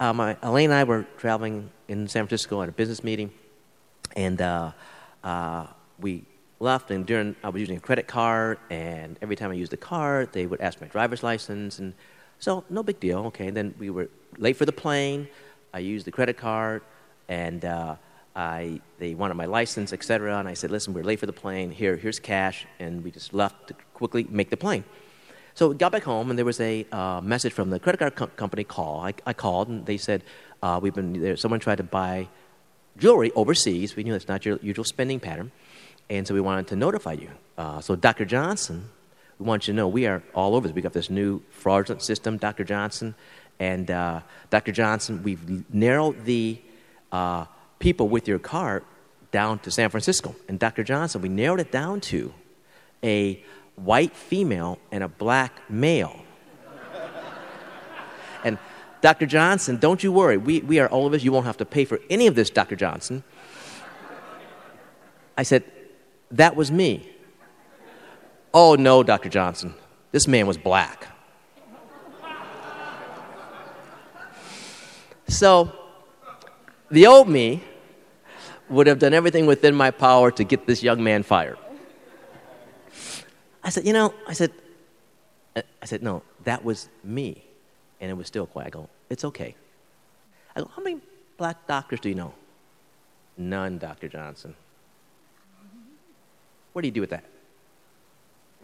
[0.00, 3.32] Uh, my, Elaine and I were traveling in San Francisco at a business meeting,
[4.14, 4.70] and uh,
[5.24, 5.66] uh,
[5.98, 6.24] we
[6.60, 6.92] left.
[6.92, 10.32] And during, I was using a credit card, and every time I used the card,
[10.32, 11.94] they would ask my driver's license, and
[12.38, 13.18] so no big deal.
[13.26, 15.26] Okay, and then we were late for the plane.
[15.74, 16.82] I used the credit card,
[17.28, 17.96] and uh,
[18.38, 20.38] I, they wanted my license, etc.
[20.38, 21.72] And I said, "Listen, we're late for the plane.
[21.72, 24.84] Here, here's cash," and we just left to quickly make the plane.
[25.54, 28.14] So we got back home, and there was a uh, message from the credit card
[28.14, 29.00] co- company call.
[29.00, 30.22] I, I, called, and they said,
[30.62, 31.36] uh, "We've been there.
[31.36, 32.28] Someone tried to buy
[32.96, 33.96] jewelry overseas.
[33.96, 35.50] We knew that's not your usual spending pattern,
[36.08, 38.24] and so we wanted to notify you." Uh, so Dr.
[38.24, 38.88] Johnson,
[39.40, 40.76] we want you to know we are all over this.
[40.76, 42.62] We got this new fraudulent system, Dr.
[42.62, 43.16] Johnson,
[43.58, 44.20] and uh,
[44.50, 44.70] Dr.
[44.70, 45.24] Johnson.
[45.24, 46.60] We've narrowed the
[47.10, 47.46] uh,
[47.78, 48.84] people with your card
[49.30, 50.82] down to San Francisco, and Dr.
[50.82, 52.32] Johnson, we narrowed it down to
[53.02, 53.42] a
[53.76, 56.16] white female and a black male.
[58.44, 58.58] and
[59.00, 59.26] Dr.
[59.26, 60.36] Johnson, don't you worry.
[60.36, 61.22] We, we are all of us.
[61.22, 62.74] You won't have to pay for any of this, Dr.
[62.74, 63.22] Johnson.
[65.36, 65.64] I said,
[66.30, 67.08] That was me.
[68.52, 69.28] Oh, no, Dr.
[69.28, 69.74] Johnson.
[70.10, 71.06] This man was black.
[75.30, 75.70] So,
[76.90, 77.62] the old me
[78.70, 81.58] would have done everything within my power to get this young man fired.
[83.62, 84.52] I said, you know, I said,
[85.56, 87.44] I said, no, that was me.
[88.00, 88.68] And it was still quiet.
[88.68, 89.54] I go, it's okay.
[90.54, 91.00] I go, how many
[91.36, 92.32] black doctors do you know?
[93.36, 94.08] None, Dr.
[94.08, 94.54] Johnson.
[96.72, 97.24] What do you do with that?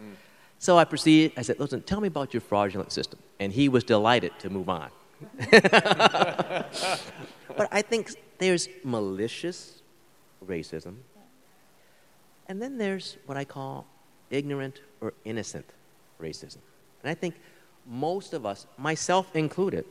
[0.01, 0.15] Mm.
[0.59, 3.19] So I proceeded, I said, listen, tell me about your fraudulent system.
[3.39, 4.91] And he was delighted to move on.
[5.51, 6.69] but
[7.71, 9.83] I think there's malicious
[10.47, 10.97] racism,
[12.49, 13.87] and then there's what I call
[14.31, 15.67] ignorant or innocent
[16.21, 16.59] racism.
[17.03, 17.35] And I think
[17.87, 19.85] most of us, myself included,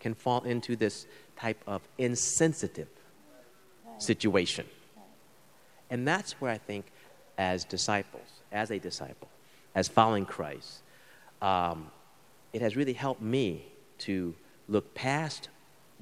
[0.00, 1.06] can fall into this
[1.36, 2.88] type of insensitive
[3.98, 4.66] situation.
[5.90, 6.86] And that's where I think,
[7.38, 9.28] as disciples, as a disciple,
[9.74, 10.80] as following Christ,
[11.42, 11.90] um,
[12.52, 13.66] it has really helped me
[13.98, 14.34] to
[14.68, 15.48] look past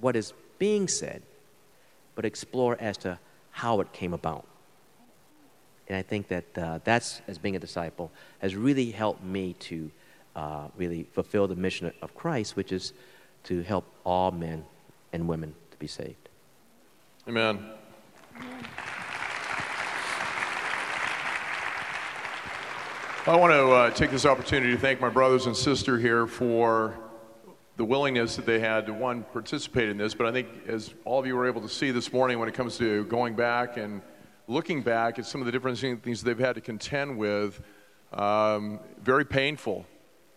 [0.01, 1.23] what is being said,
[2.15, 3.19] but explore as to
[3.55, 4.45] how it came about.
[5.87, 9.91] And I think that uh, that's, as being a disciple, has really helped me to
[10.35, 12.93] uh, really fulfill the mission of Christ, which is
[13.45, 14.65] to help all men
[15.13, 16.29] and women to be saved.
[17.29, 17.65] Amen.
[23.27, 26.99] I want to uh, take this opportunity to thank my brothers and sister here for
[27.77, 30.15] the willingness that they had to one participate in this.
[30.15, 32.55] But I think, as all of you were able to see this morning, when it
[32.55, 34.01] comes to going back and
[34.47, 37.61] looking back at some of the different things they've had to contend with,
[38.13, 39.87] um, very painful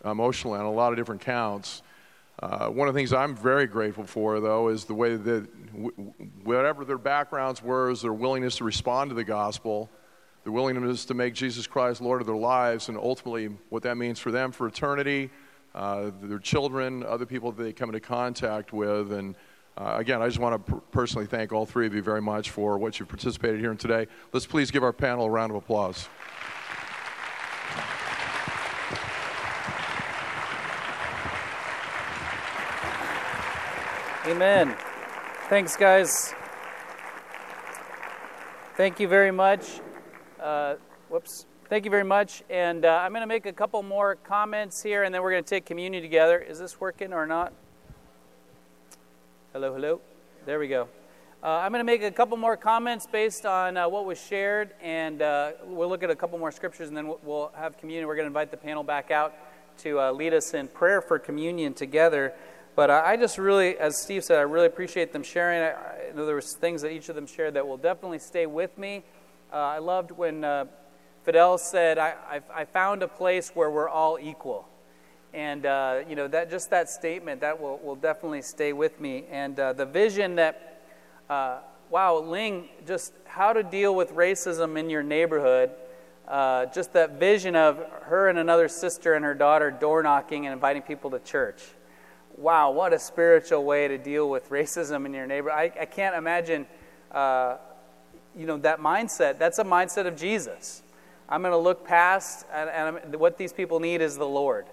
[0.04, 1.84] emotionally on a lot of different counts.
[2.42, 6.14] Uh, one of the things I'm very grateful for, though, is the way that w-
[6.44, 9.90] whatever their backgrounds were, is their willingness to respond to the gospel,
[10.44, 14.20] their willingness to make Jesus Christ Lord of their lives, and ultimately what that means
[14.20, 15.32] for them for eternity,
[15.76, 19.36] uh, their children, other people that they come into contact with, and
[19.78, 22.80] uh, again, I just want to personally thank all three of you very much for
[22.80, 24.08] what you've participated here in today.
[24.34, 26.10] Let's please give our panel a round of applause.
[34.26, 34.76] Amen.
[35.48, 36.34] Thanks, guys.
[38.76, 39.80] Thank you very much.
[40.40, 40.76] Uh,
[41.08, 41.46] whoops.
[41.70, 42.44] Thank you very much.
[42.50, 45.44] And uh, I'm going to make a couple more comments here, and then we're going
[45.44, 46.40] to take communion together.
[46.40, 47.52] Is this working or not?
[49.52, 50.00] Hello, hello.
[50.46, 50.88] There we go.
[51.44, 54.76] Uh, I'm going to make a couple more comments based on uh, what was shared,
[54.82, 58.08] and uh, we'll look at a couple more scriptures, and then we'll have communion.
[58.08, 59.34] We're going to invite the panel back out
[59.80, 62.34] to uh, lead us in prayer for communion together.
[62.78, 65.62] But I just really, as Steve said, I really appreciate them sharing.
[65.62, 68.46] I, I know there was things that each of them shared that will definitely stay
[68.46, 69.04] with me.
[69.52, 70.66] Uh, I loved when uh,
[71.28, 74.66] Fidel said, I, I, I found a place where we're all equal.
[75.34, 79.26] And, uh, you know, that, just that statement, that will, will definitely stay with me.
[79.30, 80.86] And uh, the vision that,
[81.30, 81.58] uh,
[81.90, 85.72] wow, Ling, just how to deal with racism in your neighborhood,
[86.30, 90.54] uh, just that vision of her and another sister and her daughter door knocking and
[90.54, 91.62] inviting people to church.
[92.38, 95.60] wow, what a spiritual way to deal with racism in your neighborhood.
[95.60, 96.66] I, I can't imagine,
[97.12, 97.58] uh,
[98.34, 99.38] you know, that mindset.
[99.38, 100.84] That's a mindset of Jesus.
[101.30, 104.66] I'm going to look past, and, and what these people need is the Lord.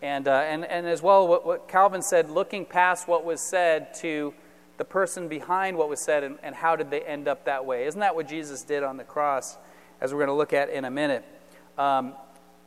[0.00, 3.94] And, uh, and, and as well, what, what, Calvin said, looking past what was said
[3.94, 4.32] to
[4.76, 7.86] the person behind what was said, and, and how did they end up that way?
[7.86, 9.58] Isn't that what Jesus did on the cross,
[10.00, 11.24] as we're going to look at in a minute?
[11.76, 12.14] Um,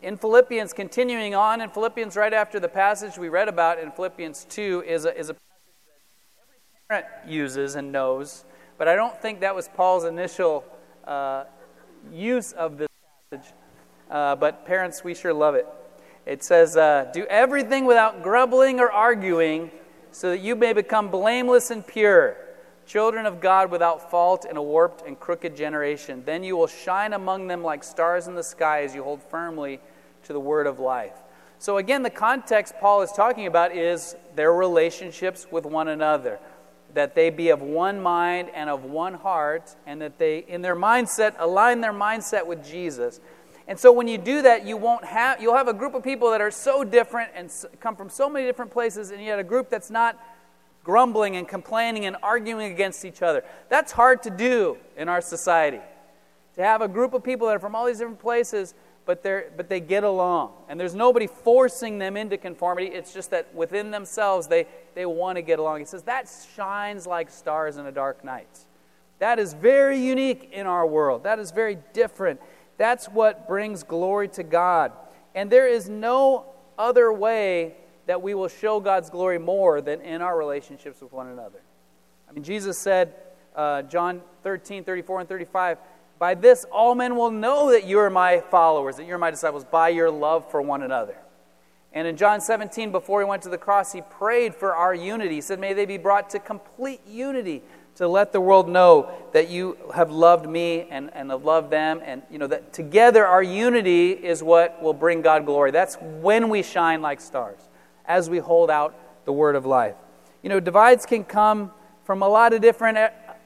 [0.02, 4.46] in Philippians, continuing on in Philippians, right after the passage we read about in Philippians
[4.50, 8.44] 2, is a, is a passage that every parent uses and knows,
[8.78, 10.66] but I don't think that was Paul's initial
[11.06, 11.46] uh,
[12.12, 12.91] use of this.
[14.12, 15.66] Uh, but parents, we sure love it.
[16.26, 19.72] It says, uh, Do everything without grumbling or arguing,
[20.12, 22.36] so that you may become blameless and pure,
[22.86, 26.24] children of God without fault in a warped and crooked generation.
[26.26, 29.80] Then you will shine among them like stars in the sky as you hold firmly
[30.24, 31.16] to the word of life.
[31.58, 36.40] So, again, the context Paul is talking about is their relationships with one another.
[36.96, 40.76] That they be of one mind and of one heart, and that they, in their
[40.76, 43.22] mindset, align their mindset with Jesus
[43.72, 46.32] and so when you do that, you won't have you'll have a group of people
[46.32, 47.50] that are so different and
[47.80, 50.22] come from so many different places and yet a group that's not
[50.84, 53.46] grumbling and complaining and arguing against each other.
[53.70, 55.80] That's hard to do in our society.
[56.56, 58.74] To have a group of people that are from all these different places
[59.06, 62.88] but they're but they get along and there's nobody forcing them into conformity.
[62.88, 65.80] It's just that within themselves they they want to get along.
[65.80, 68.50] He says that shines like stars in a dark night.
[69.20, 71.24] That is very unique in our world.
[71.24, 72.42] That is very different.
[72.82, 74.92] That's what brings glory to God.
[75.36, 76.48] And there is no
[76.80, 77.76] other way
[78.08, 81.62] that we will show God's glory more than in our relationships with one another.
[82.28, 83.14] I mean, Jesus said,
[83.56, 85.78] uh, John 13, 34, and 35,
[86.18, 89.64] By this all men will know that you are my followers, that you're my disciples,
[89.64, 91.18] by your love for one another.
[91.94, 95.36] And in John 17, before he went to the cross, he prayed for our unity.
[95.36, 97.62] He said, May they be brought to complete unity
[97.96, 102.02] to let the world know that you have loved me and, and have loved them.
[102.04, 105.72] And, you know, that together our unity is what will bring God glory.
[105.72, 107.60] That's when we shine like stars,
[108.06, 109.96] as we hold out the word of life.
[110.42, 111.72] You know, divides can come
[112.04, 112.98] from a lot of different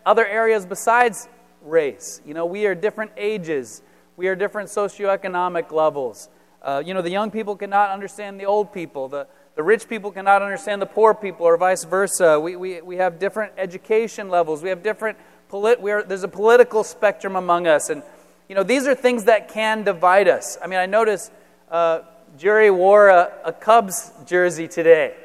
[0.06, 1.28] other areas besides
[1.62, 2.22] race.
[2.26, 3.82] You know, we are different ages,
[4.18, 6.30] we are different socioeconomic levels.
[6.62, 9.08] Uh, you know, the young people cannot understand the old people.
[9.08, 12.40] The, the rich people cannot understand the poor people, or vice versa.
[12.40, 14.62] We, we, we have different education levels.
[14.62, 17.90] We have different, polit- we are, there's a political spectrum among us.
[17.90, 18.04] And,
[18.50, 20.58] you know, these are things that can divide us.
[20.62, 21.32] I mean, I noticed
[21.72, 22.02] uh,
[22.38, 25.16] Jerry wore a, a Cubs jersey today.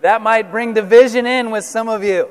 [0.00, 2.28] That might bring division in with some of you.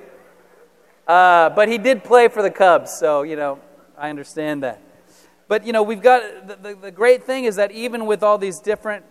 [1.07, 3.59] Uh, but he did play for the Cubs, so, you know,
[3.97, 4.82] I understand that.
[5.47, 8.38] But, you know, we've got the, the, the great thing is that even with all
[8.38, 9.05] these different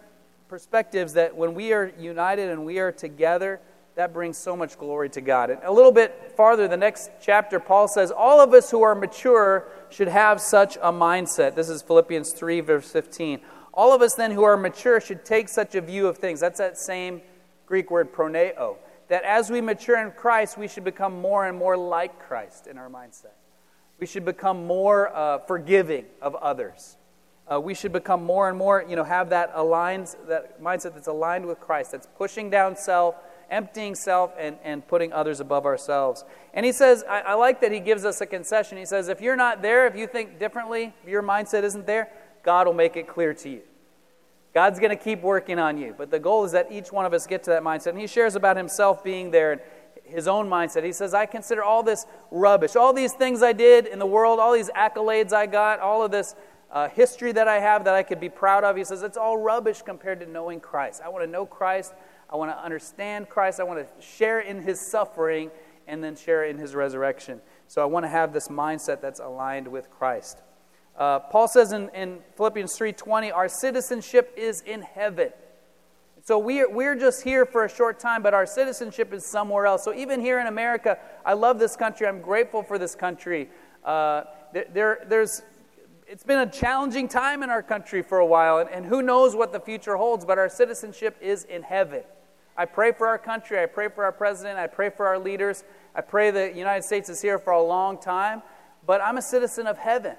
[0.49, 3.61] perspectives that when we are united and we are together,
[3.95, 5.51] that brings so much glory to God.
[5.51, 8.95] And a little bit farther, the next chapter, Paul says, All of us who are
[8.95, 11.55] mature should have such a mindset.
[11.55, 13.41] This is Philippians 3, verse 15.
[13.73, 16.41] All of us then who are mature should take such a view of things.
[16.41, 17.23] That's that same
[17.67, 18.77] Greek word phroneo.
[19.09, 22.79] That as we mature in Christ, we should become more and more like Christ in
[22.79, 23.35] our mindset.
[24.01, 26.97] We should become more uh, forgiving of others.
[27.51, 31.09] Uh, we should become more and more, you know, have that aligned, that mindset that's
[31.09, 33.17] aligned with Christ, that's pushing down self,
[33.51, 36.25] emptying self, and, and putting others above ourselves.
[36.55, 38.79] And he says, I, I like that he gives us a concession.
[38.79, 42.09] He says, if you're not there, if you think differently, if your mindset isn't there,
[42.43, 43.61] God will make it clear to you.
[44.55, 45.95] God's going to keep working on you.
[45.99, 47.89] But the goal is that each one of us get to that mindset.
[47.89, 49.61] And he shares about himself being there and
[50.05, 50.85] his own mindset.
[50.85, 52.77] He says, I consider all this rubbish.
[52.77, 56.13] All these things I did in the world, all these accolades I got, all of
[56.13, 56.37] this
[56.75, 58.77] uh, history that I have that I could be proud of.
[58.77, 61.01] He says, it's all rubbish compared to knowing Christ.
[61.03, 61.95] I want to know Christ.
[62.29, 63.61] I want to understand Christ.
[63.61, 65.53] I want to share in his suffering
[65.87, 67.41] and then share in his resurrection.
[67.69, 70.43] So I want to have this mindset that's aligned with Christ.
[70.99, 75.31] Uh, Paul says in, in Philippians 3.20, our citizenship is in heaven.
[76.25, 79.85] So we're, we're just here for a short time, but our citizenship is somewhere else.
[79.85, 82.09] So even here in America, I love this country.
[82.09, 83.51] I'm grateful for this country.
[83.85, 84.25] Uh,
[84.73, 85.43] there, there's
[86.07, 89.35] it's been a challenging time in our country for a while, and, and who knows
[89.35, 92.03] what the future holds, but our citizenship is in heaven.
[92.57, 93.61] I pray for our country.
[93.61, 94.59] I pray for our president.
[94.59, 95.65] I pray for our leaders.
[95.95, 98.43] I pray the United States is here for a long time,
[98.87, 100.17] but I'm a citizen of heaven.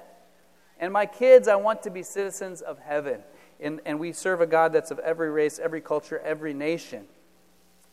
[0.79, 3.21] And my kids, I want to be citizens of heaven.
[3.61, 7.05] And, and we serve a God that's of every race, every culture, every nation.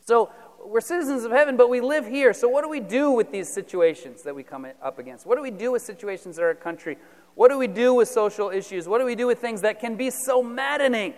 [0.05, 0.31] So
[0.65, 2.33] we're citizens of heaven, but we live here.
[2.33, 5.27] So what do we do with these situations that we come up against?
[5.27, 6.97] What do we do with situations in our country
[7.35, 8.87] what do we do with social issues?
[8.87, 11.15] What do we do with things that can be so maddening?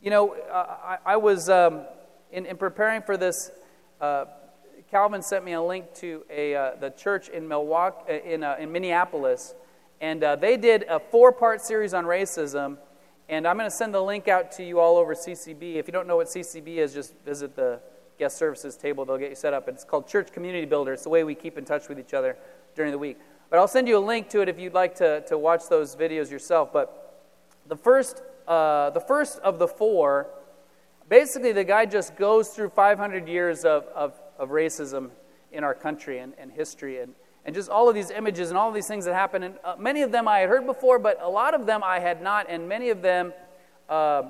[0.00, 1.82] You know, uh, I, I, was um,
[2.32, 3.50] in, in preparing for this,
[4.00, 4.24] uh,
[4.90, 8.56] Calvin sent me a link to a, uh, the church in Milwaukee, uh, in, uh,
[8.58, 9.54] in Minneapolis,
[10.00, 12.78] and uh, they did a four-part series on racism.
[13.28, 15.76] And I'm going to send the link out to you all over CCB.
[15.76, 17.80] If you don't know what CCB is, just visit the
[18.20, 19.06] guest services table.
[19.06, 19.66] They'll get you set up.
[19.66, 20.92] It's called Church Community Builder.
[20.92, 22.36] It's the way we keep in touch with each other
[22.76, 23.18] during the week.
[23.48, 25.96] But I'll send you a link to it if you'd like to, to watch those
[25.96, 26.70] videos yourself.
[26.70, 27.26] But
[27.66, 30.28] the first, uh, the first of the four,
[31.08, 35.08] basically, the guy just goes through 500 years of, of, of racism
[35.50, 37.00] in our country and, and history.
[37.00, 37.14] And,
[37.46, 39.44] and just all of these images and all of these things that happen.
[39.44, 42.00] And uh, many of them I had heard before, but a lot of them I
[42.00, 43.32] had not, and many of them,
[43.88, 44.24] uh,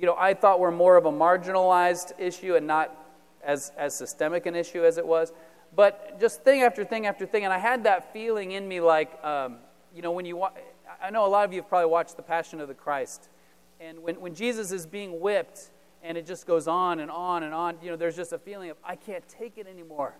[0.00, 2.96] you know, I thought we were more of a marginalized issue and not
[3.44, 5.32] as, as systemic an issue as it was.
[5.76, 9.22] But just thing after thing after thing, and I had that feeling in me like,
[9.22, 9.58] um,
[9.94, 10.52] you know, when you, wa-
[11.02, 13.28] I know a lot of you have probably watched The Passion of the Christ.
[13.78, 15.70] And when, when Jesus is being whipped,
[16.02, 18.70] and it just goes on and on and on, you know, there's just a feeling
[18.70, 20.14] of, I can't take it anymore.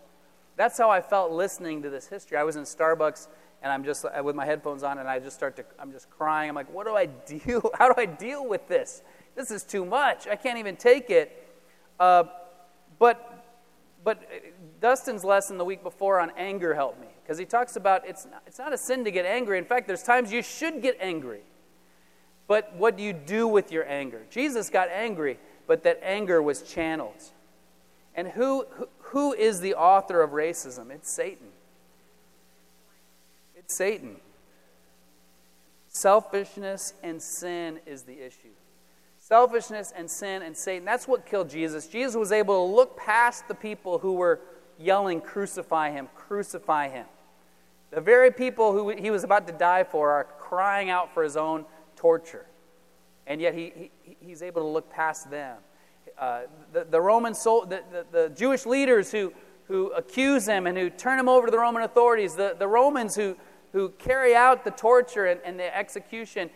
[0.57, 2.37] That's how I felt listening to this history.
[2.37, 3.29] I was in Starbucks
[3.63, 6.49] and I'm just with my headphones on and I just start to I'm just crying.
[6.49, 7.71] I'm like, what do I deal?
[7.79, 9.03] How do I deal with this?
[9.35, 10.27] This is too much.
[10.27, 11.49] I can't even take it.
[11.99, 12.25] Uh,
[12.99, 13.45] but
[14.03, 14.23] but
[14.81, 18.43] Dustin's lesson the week before on anger helped me because he talks about it's not,
[18.47, 19.59] it's not a sin to get angry.
[19.59, 21.41] In fact, there's times you should get angry.
[22.47, 24.23] But what do you do with your anger?
[24.31, 27.23] Jesus got angry, but that anger was channeled.
[28.15, 30.91] And who, who who is the author of racism?
[30.91, 31.49] It's Satan.
[33.57, 34.17] It's Satan.
[35.89, 38.55] Selfishness and sin is the issue.
[39.31, 40.85] Selfishness and sin and Satan.
[40.85, 41.87] That's what killed Jesus.
[41.87, 44.41] Jesus was able to look past the people who were
[44.79, 47.07] yelling, Crucify him, crucify him.
[47.91, 51.37] The very people who he was about to die for are crying out for his
[51.37, 51.65] own
[51.97, 52.45] torture.
[53.27, 55.57] And yet he, he he's able to look past them
[56.21, 59.33] uh, the, the Roman sol- the, the, the, Jewish leaders who,
[59.69, 63.17] who accuse him and who turn him over to the Roman authorities, the, the Romans
[63.17, 63.37] who,
[63.73, 66.51] who carry out the torture and, and the execution,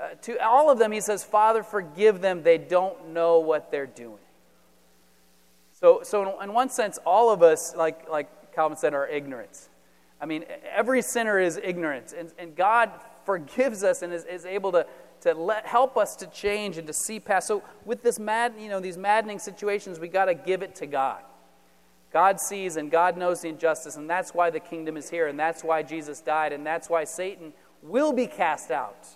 [0.00, 2.42] uh, to all of them, he says, Father, forgive them.
[2.42, 4.18] They don't know what they're doing.
[5.72, 9.68] So, so in, in one sense, all of us, like, like Calvin said, are ignorant.
[10.20, 12.90] I mean, every sinner is ignorant, and, and God
[13.24, 14.86] forgives us and is, is able to,
[15.22, 17.48] to let, help us to change and to see past.
[17.48, 20.86] So with this mad, you know, these maddening situations, we got to give it to
[20.86, 21.22] God.
[22.12, 25.38] God sees and God knows the injustice, and that's why the kingdom is here, and
[25.38, 29.08] that's why Jesus died, and that's why Satan will be cast out.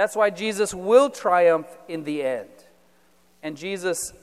[0.00, 2.48] That's why Jesus will triumph in the end.
[3.42, 4.14] And Jesus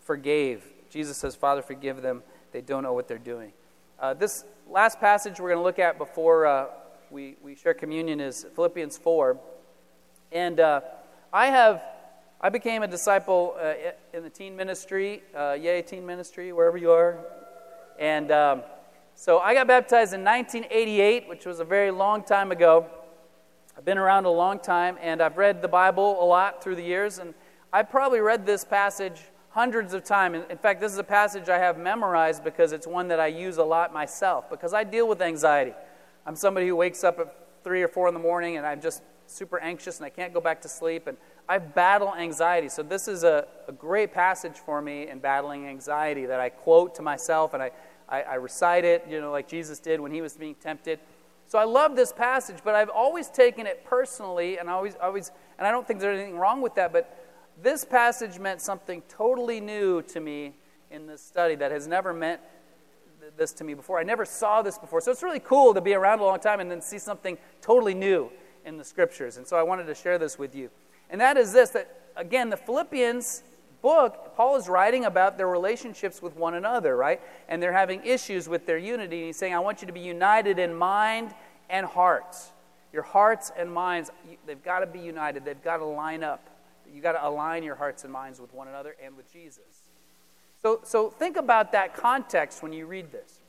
[0.00, 0.64] forgave.
[0.88, 2.22] Jesus says, Father, forgive them.
[2.52, 3.52] They don't know what they're doing.
[4.00, 6.66] Uh, this last passage we're going to look at before uh,
[7.10, 9.38] we, we share communion is Philippians 4.
[10.32, 10.80] And uh,
[11.34, 11.82] I have,
[12.40, 13.74] I became a disciple uh,
[14.14, 17.18] in the teen ministry, uh, Yay Teen Ministry, wherever you are.
[17.98, 18.62] And um,
[19.14, 22.86] so I got baptized in 1988, which was a very long time ago.
[23.76, 26.82] I've been around a long time, and I've read the Bible a lot through the
[26.82, 27.34] years, and
[27.72, 29.20] I've probably read this passage
[29.50, 30.44] hundreds of times.
[30.48, 33.58] In fact, this is a passage I have memorized because it's one that I use
[33.58, 35.74] a lot myself, because I deal with anxiety.
[36.24, 39.02] I'm somebody who wakes up at 3 or 4 in the morning, and I'm just
[39.26, 41.06] super anxious and I can't go back to sleep.
[41.06, 41.18] And
[41.48, 42.68] I battle anxiety.
[42.68, 46.94] So, this is a, a great passage for me in battling anxiety that I quote
[46.94, 47.70] to myself and I,
[48.08, 51.00] I, I recite it, you know, like Jesus did when he was being tempted.
[51.46, 55.30] So, I love this passage, but I've always taken it personally, and I always, always,
[55.58, 57.16] and I don't think there's anything wrong with that, but
[57.62, 60.54] this passage meant something totally new to me
[60.90, 62.40] in this study that has never meant
[63.36, 63.98] this to me before.
[63.98, 65.00] I never saw this before.
[65.00, 67.94] So it's really cool to be around a long time and then see something totally
[67.94, 68.30] new
[68.64, 69.36] in the scriptures.
[69.36, 70.70] And so I wanted to share this with you.
[71.10, 73.42] And that is this that, again, the Philippians
[73.82, 77.20] book, Paul is writing about their relationships with one another, right?
[77.48, 79.18] And they're having issues with their unity.
[79.18, 81.34] And he's saying, I want you to be united in mind
[81.70, 82.36] and heart.
[82.92, 84.10] Your hearts and minds,
[84.46, 85.44] they've got to be united.
[85.44, 86.48] They've got to line up.
[86.92, 89.90] You've got to align your hearts and minds with one another and with Jesus.
[90.62, 93.40] So, so think about that context when you read this.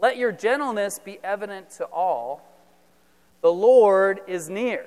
[0.00, 2.42] Let your gentleness be evident to all
[3.40, 4.86] the Lord is near.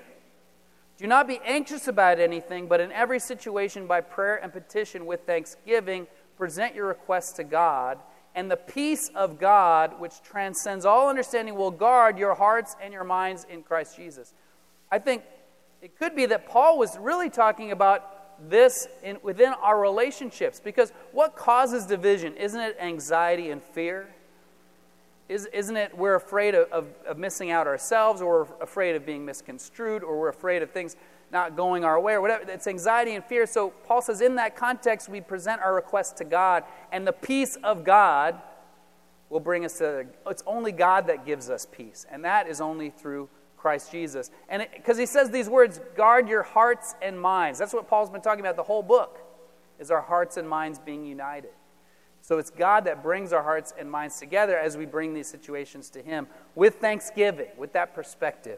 [0.98, 5.22] Do not be anxious about anything, but in every situation, by prayer and petition with
[5.26, 8.00] thanksgiving, present your requests to God.
[8.34, 13.04] And the peace of God, which transcends all understanding, will guard your hearts and your
[13.04, 14.34] minds in Christ Jesus.
[14.92, 15.24] I think
[15.82, 20.92] it could be that Paul was really talking about this in, within our relationships because
[21.12, 22.36] what causes division?
[22.36, 24.15] Isn't it anxiety and fear?
[25.28, 29.06] Is, isn't it we're afraid of, of, of missing out ourselves, or we're afraid of
[29.06, 30.96] being misconstrued, or we're afraid of things
[31.32, 32.50] not going our way, or whatever?
[32.50, 33.46] It's anxiety and fear.
[33.48, 37.58] So Paul says, in that context, we present our request to God, and the peace
[37.64, 38.40] of God
[39.30, 40.06] will bring us to.
[40.28, 44.30] It's only God that gives us peace, and that is only through Christ Jesus.
[44.48, 47.58] And because he says these words, guard your hearts and minds.
[47.58, 49.18] That's what Paul's been talking about the whole book,
[49.80, 51.50] is our hearts and minds being united.
[52.26, 55.92] So it's God that brings our hearts and minds together as we bring these situations
[55.92, 58.58] to Him with thanksgiving, with that perspective.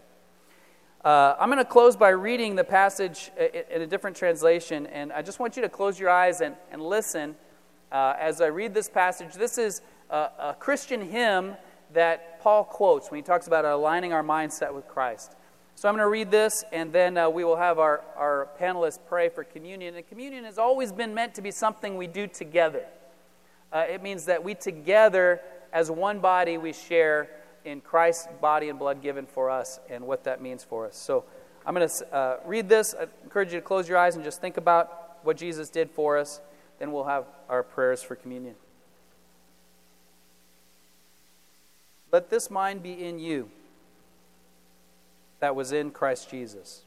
[1.04, 5.22] Uh, I'm going to close by reading the passage in a different translation, and I
[5.22, 7.36] just want you to close your eyes and, and listen
[7.92, 9.34] uh, as I read this passage.
[9.34, 11.58] This is a, a Christian hymn
[11.92, 15.36] that Paul quotes when he talks about aligning our mindset with Christ.
[15.76, 19.00] So I'm going to read this, and then uh, we will have our, our panelists
[19.06, 19.96] pray for communion.
[19.96, 22.86] And communion has always been meant to be something we do together.
[23.72, 25.42] Uh, it means that we together,
[25.74, 27.30] as one body, we share
[27.66, 30.96] in Christ's body and blood given for us and what that means for us.
[30.96, 31.26] So
[31.66, 32.96] I'm going to uh, read this.
[32.98, 36.18] I encourage you to close your eyes and just think about what Jesus did for
[36.18, 36.40] us.
[36.80, 38.56] Then we'll have our prayers for communion.
[42.12, 43.50] Let this mind be in you
[45.40, 46.84] that was in Christ Jesus,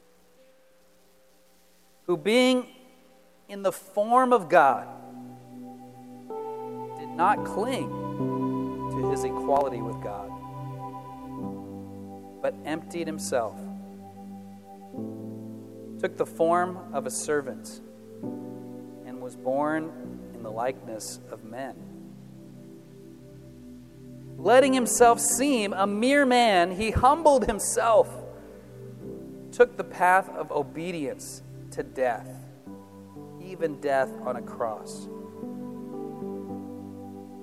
[2.07, 2.67] who being
[3.49, 4.89] in the form of God,
[7.21, 7.87] not cling
[8.93, 10.31] to his equality with God,
[12.41, 13.61] but emptied himself,
[16.01, 17.83] took the form of a servant,
[19.05, 19.93] and was born
[20.33, 21.75] in the likeness of men.
[24.39, 28.09] Letting himself seem a mere man, he humbled himself,
[29.53, 31.43] took the path of obedience
[31.73, 32.31] to death,
[33.45, 35.07] even death on a cross.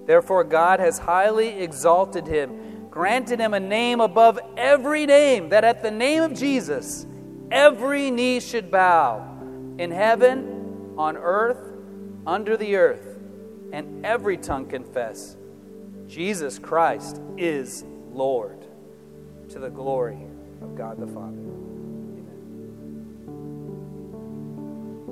[0.08, 5.84] Therefore, God has highly exalted him, granted him a name above every name, that at
[5.84, 7.06] the name of Jesus,
[7.52, 9.38] every knee should bow
[9.78, 11.74] in heaven, on earth,
[12.26, 13.20] under the earth,
[13.72, 15.36] and every tongue confess
[16.08, 18.66] Jesus Christ is Lord
[19.50, 20.26] to the glory
[20.62, 21.57] of God the Father.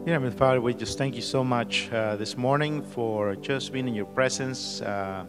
[0.06, 3.88] Yeah, Heavenly Father, we just thank you so much uh, this morning for just being
[3.88, 4.80] in your presence.
[4.80, 5.26] Uh,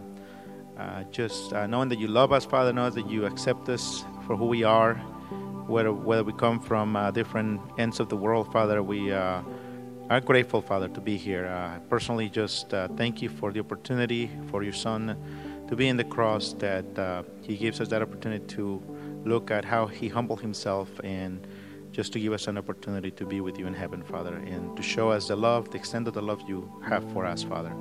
[0.79, 4.37] uh, just uh, knowing that you love us, Father, knowing that you accept us for
[4.37, 4.97] who we are,
[5.67, 9.41] whether, whether we come from uh, different ends of the world, Father, we uh,
[10.11, 11.81] are grateful, Father, to be here.
[11.89, 12.69] personally, just
[12.99, 15.17] thank you for the opportunity for your Son
[15.69, 18.83] to be in the cross, that He gives us that opportunity to
[19.25, 21.47] look at how He humbled Himself and
[21.97, 24.83] just to give us an opportunity to be with you in heaven, Father, and to
[24.83, 27.75] show us the love, the extent of the love you have for us, Father.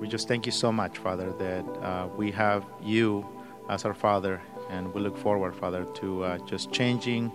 [0.00, 3.26] We just thank you so much, Father, that uh, we have you
[3.68, 4.40] as our Father,
[4.70, 7.30] and we look forward, Father, to uh, just changing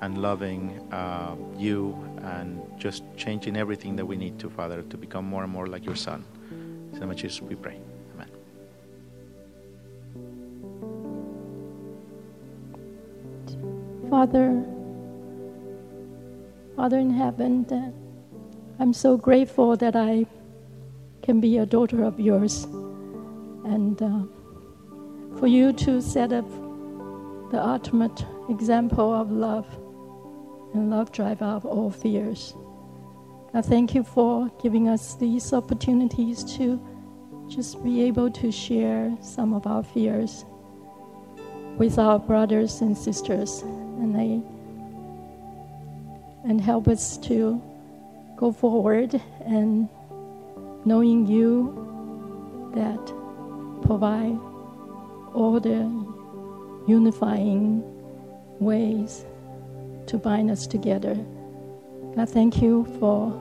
[0.00, 5.24] and loving uh, you and just changing everything that we need to, Father, to become
[5.24, 6.24] more and more like your Son.
[6.98, 7.78] So much as we pray.
[8.16, 8.30] Amen.
[14.10, 14.79] Father,
[16.76, 17.66] Father in heaven,
[18.78, 20.26] I'm so grateful that I
[21.22, 22.64] can be a daughter of yours.
[23.64, 26.48] And uh, for you to set up
[27.50, 29.66] the ultimate example of love
[30.74, 32.54] and love drive out all fears.
[33.52, 36.80] I thank you for giving us these opportunities to
[37.48, 40.44] just be able to share some of our fears
[41.76, 43.62] with our brothers and sisters.
[43.62, 44.59] And I
[46.44, 47.60] and help us to
[48.36, 49.88] go forward and
[50.84, 53.04] knowing you that
[53.82, 54.38] provide
[55.34, 55.78] all the
[56.88, 57.82] unifying
[58.58, 59.24] ways
[60.06, 61.14] to bind us together.
[62.16, 63.38] God, thank you for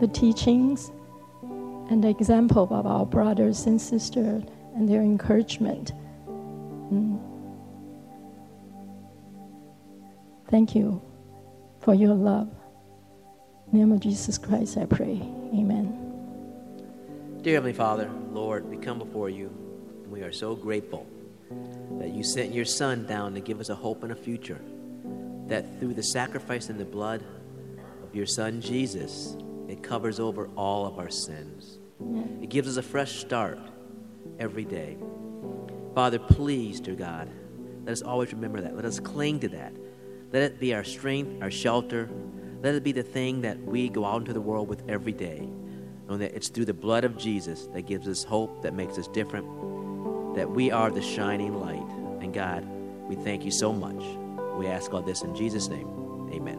[0.00, 0.90] the teachings
[1.90, 4.42] and the example of our brothers and sisters
[4.74, 5.92] and their encouragement.
[6.90, 7.20] Mm.
[10.48, 11.02] Thank you
[11.82, 12.48] for your love.
[13.72, 15.20] In name of Jesus Christ, I pray.
[15.54, 15.98] Amen.
[17.42, 19.50] Dear Heavenly Father, Lord, we come before you.
[20.08, 21.06] We are so grateful
[21.98, 24.60] that you sent your Son down to give us a hope and a future.
[25.46, 27.24] That through the sacrifice and the blood
[28.04, 29.36] of your Son Jesus,
[29.68, 31.78] it covers over all of our sins.
[32.40, 33.58] It gives us a fresh start
[34.38, 34.98] every day.
[35.94, 37.28] Father, please, dear God,
[37.84, 38.76] let us always remember that.
[38.76, 39.72] Let us cling to that.
[40.32, 42.08] Let it be our strength, our shelter.
[42.62, 45.48] Let it be the thing that we go out into the world with every day.
[46.08, 49.08] Knowing that it's through the blood of Jesus that gives us hope, that makes us
[49.08, 49.46] different.
[50.34, 51.86] that we are the shining light.
[52.22, 52.66] And God,
[53.08, 54.02] we thank you so much.
[54.56, 55.86] We ask all this in Jesus' name.
[56.32, 56.58] Amen.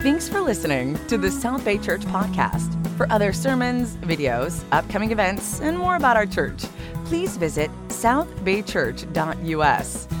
[0.00, 2.76] Thanks for listening to the South Bay Church podcast.
[2.96, 6.64] For other sermons, videos, upcoming events, and more about our church,
[7.04, 10.19] please visit southbaychurch.us.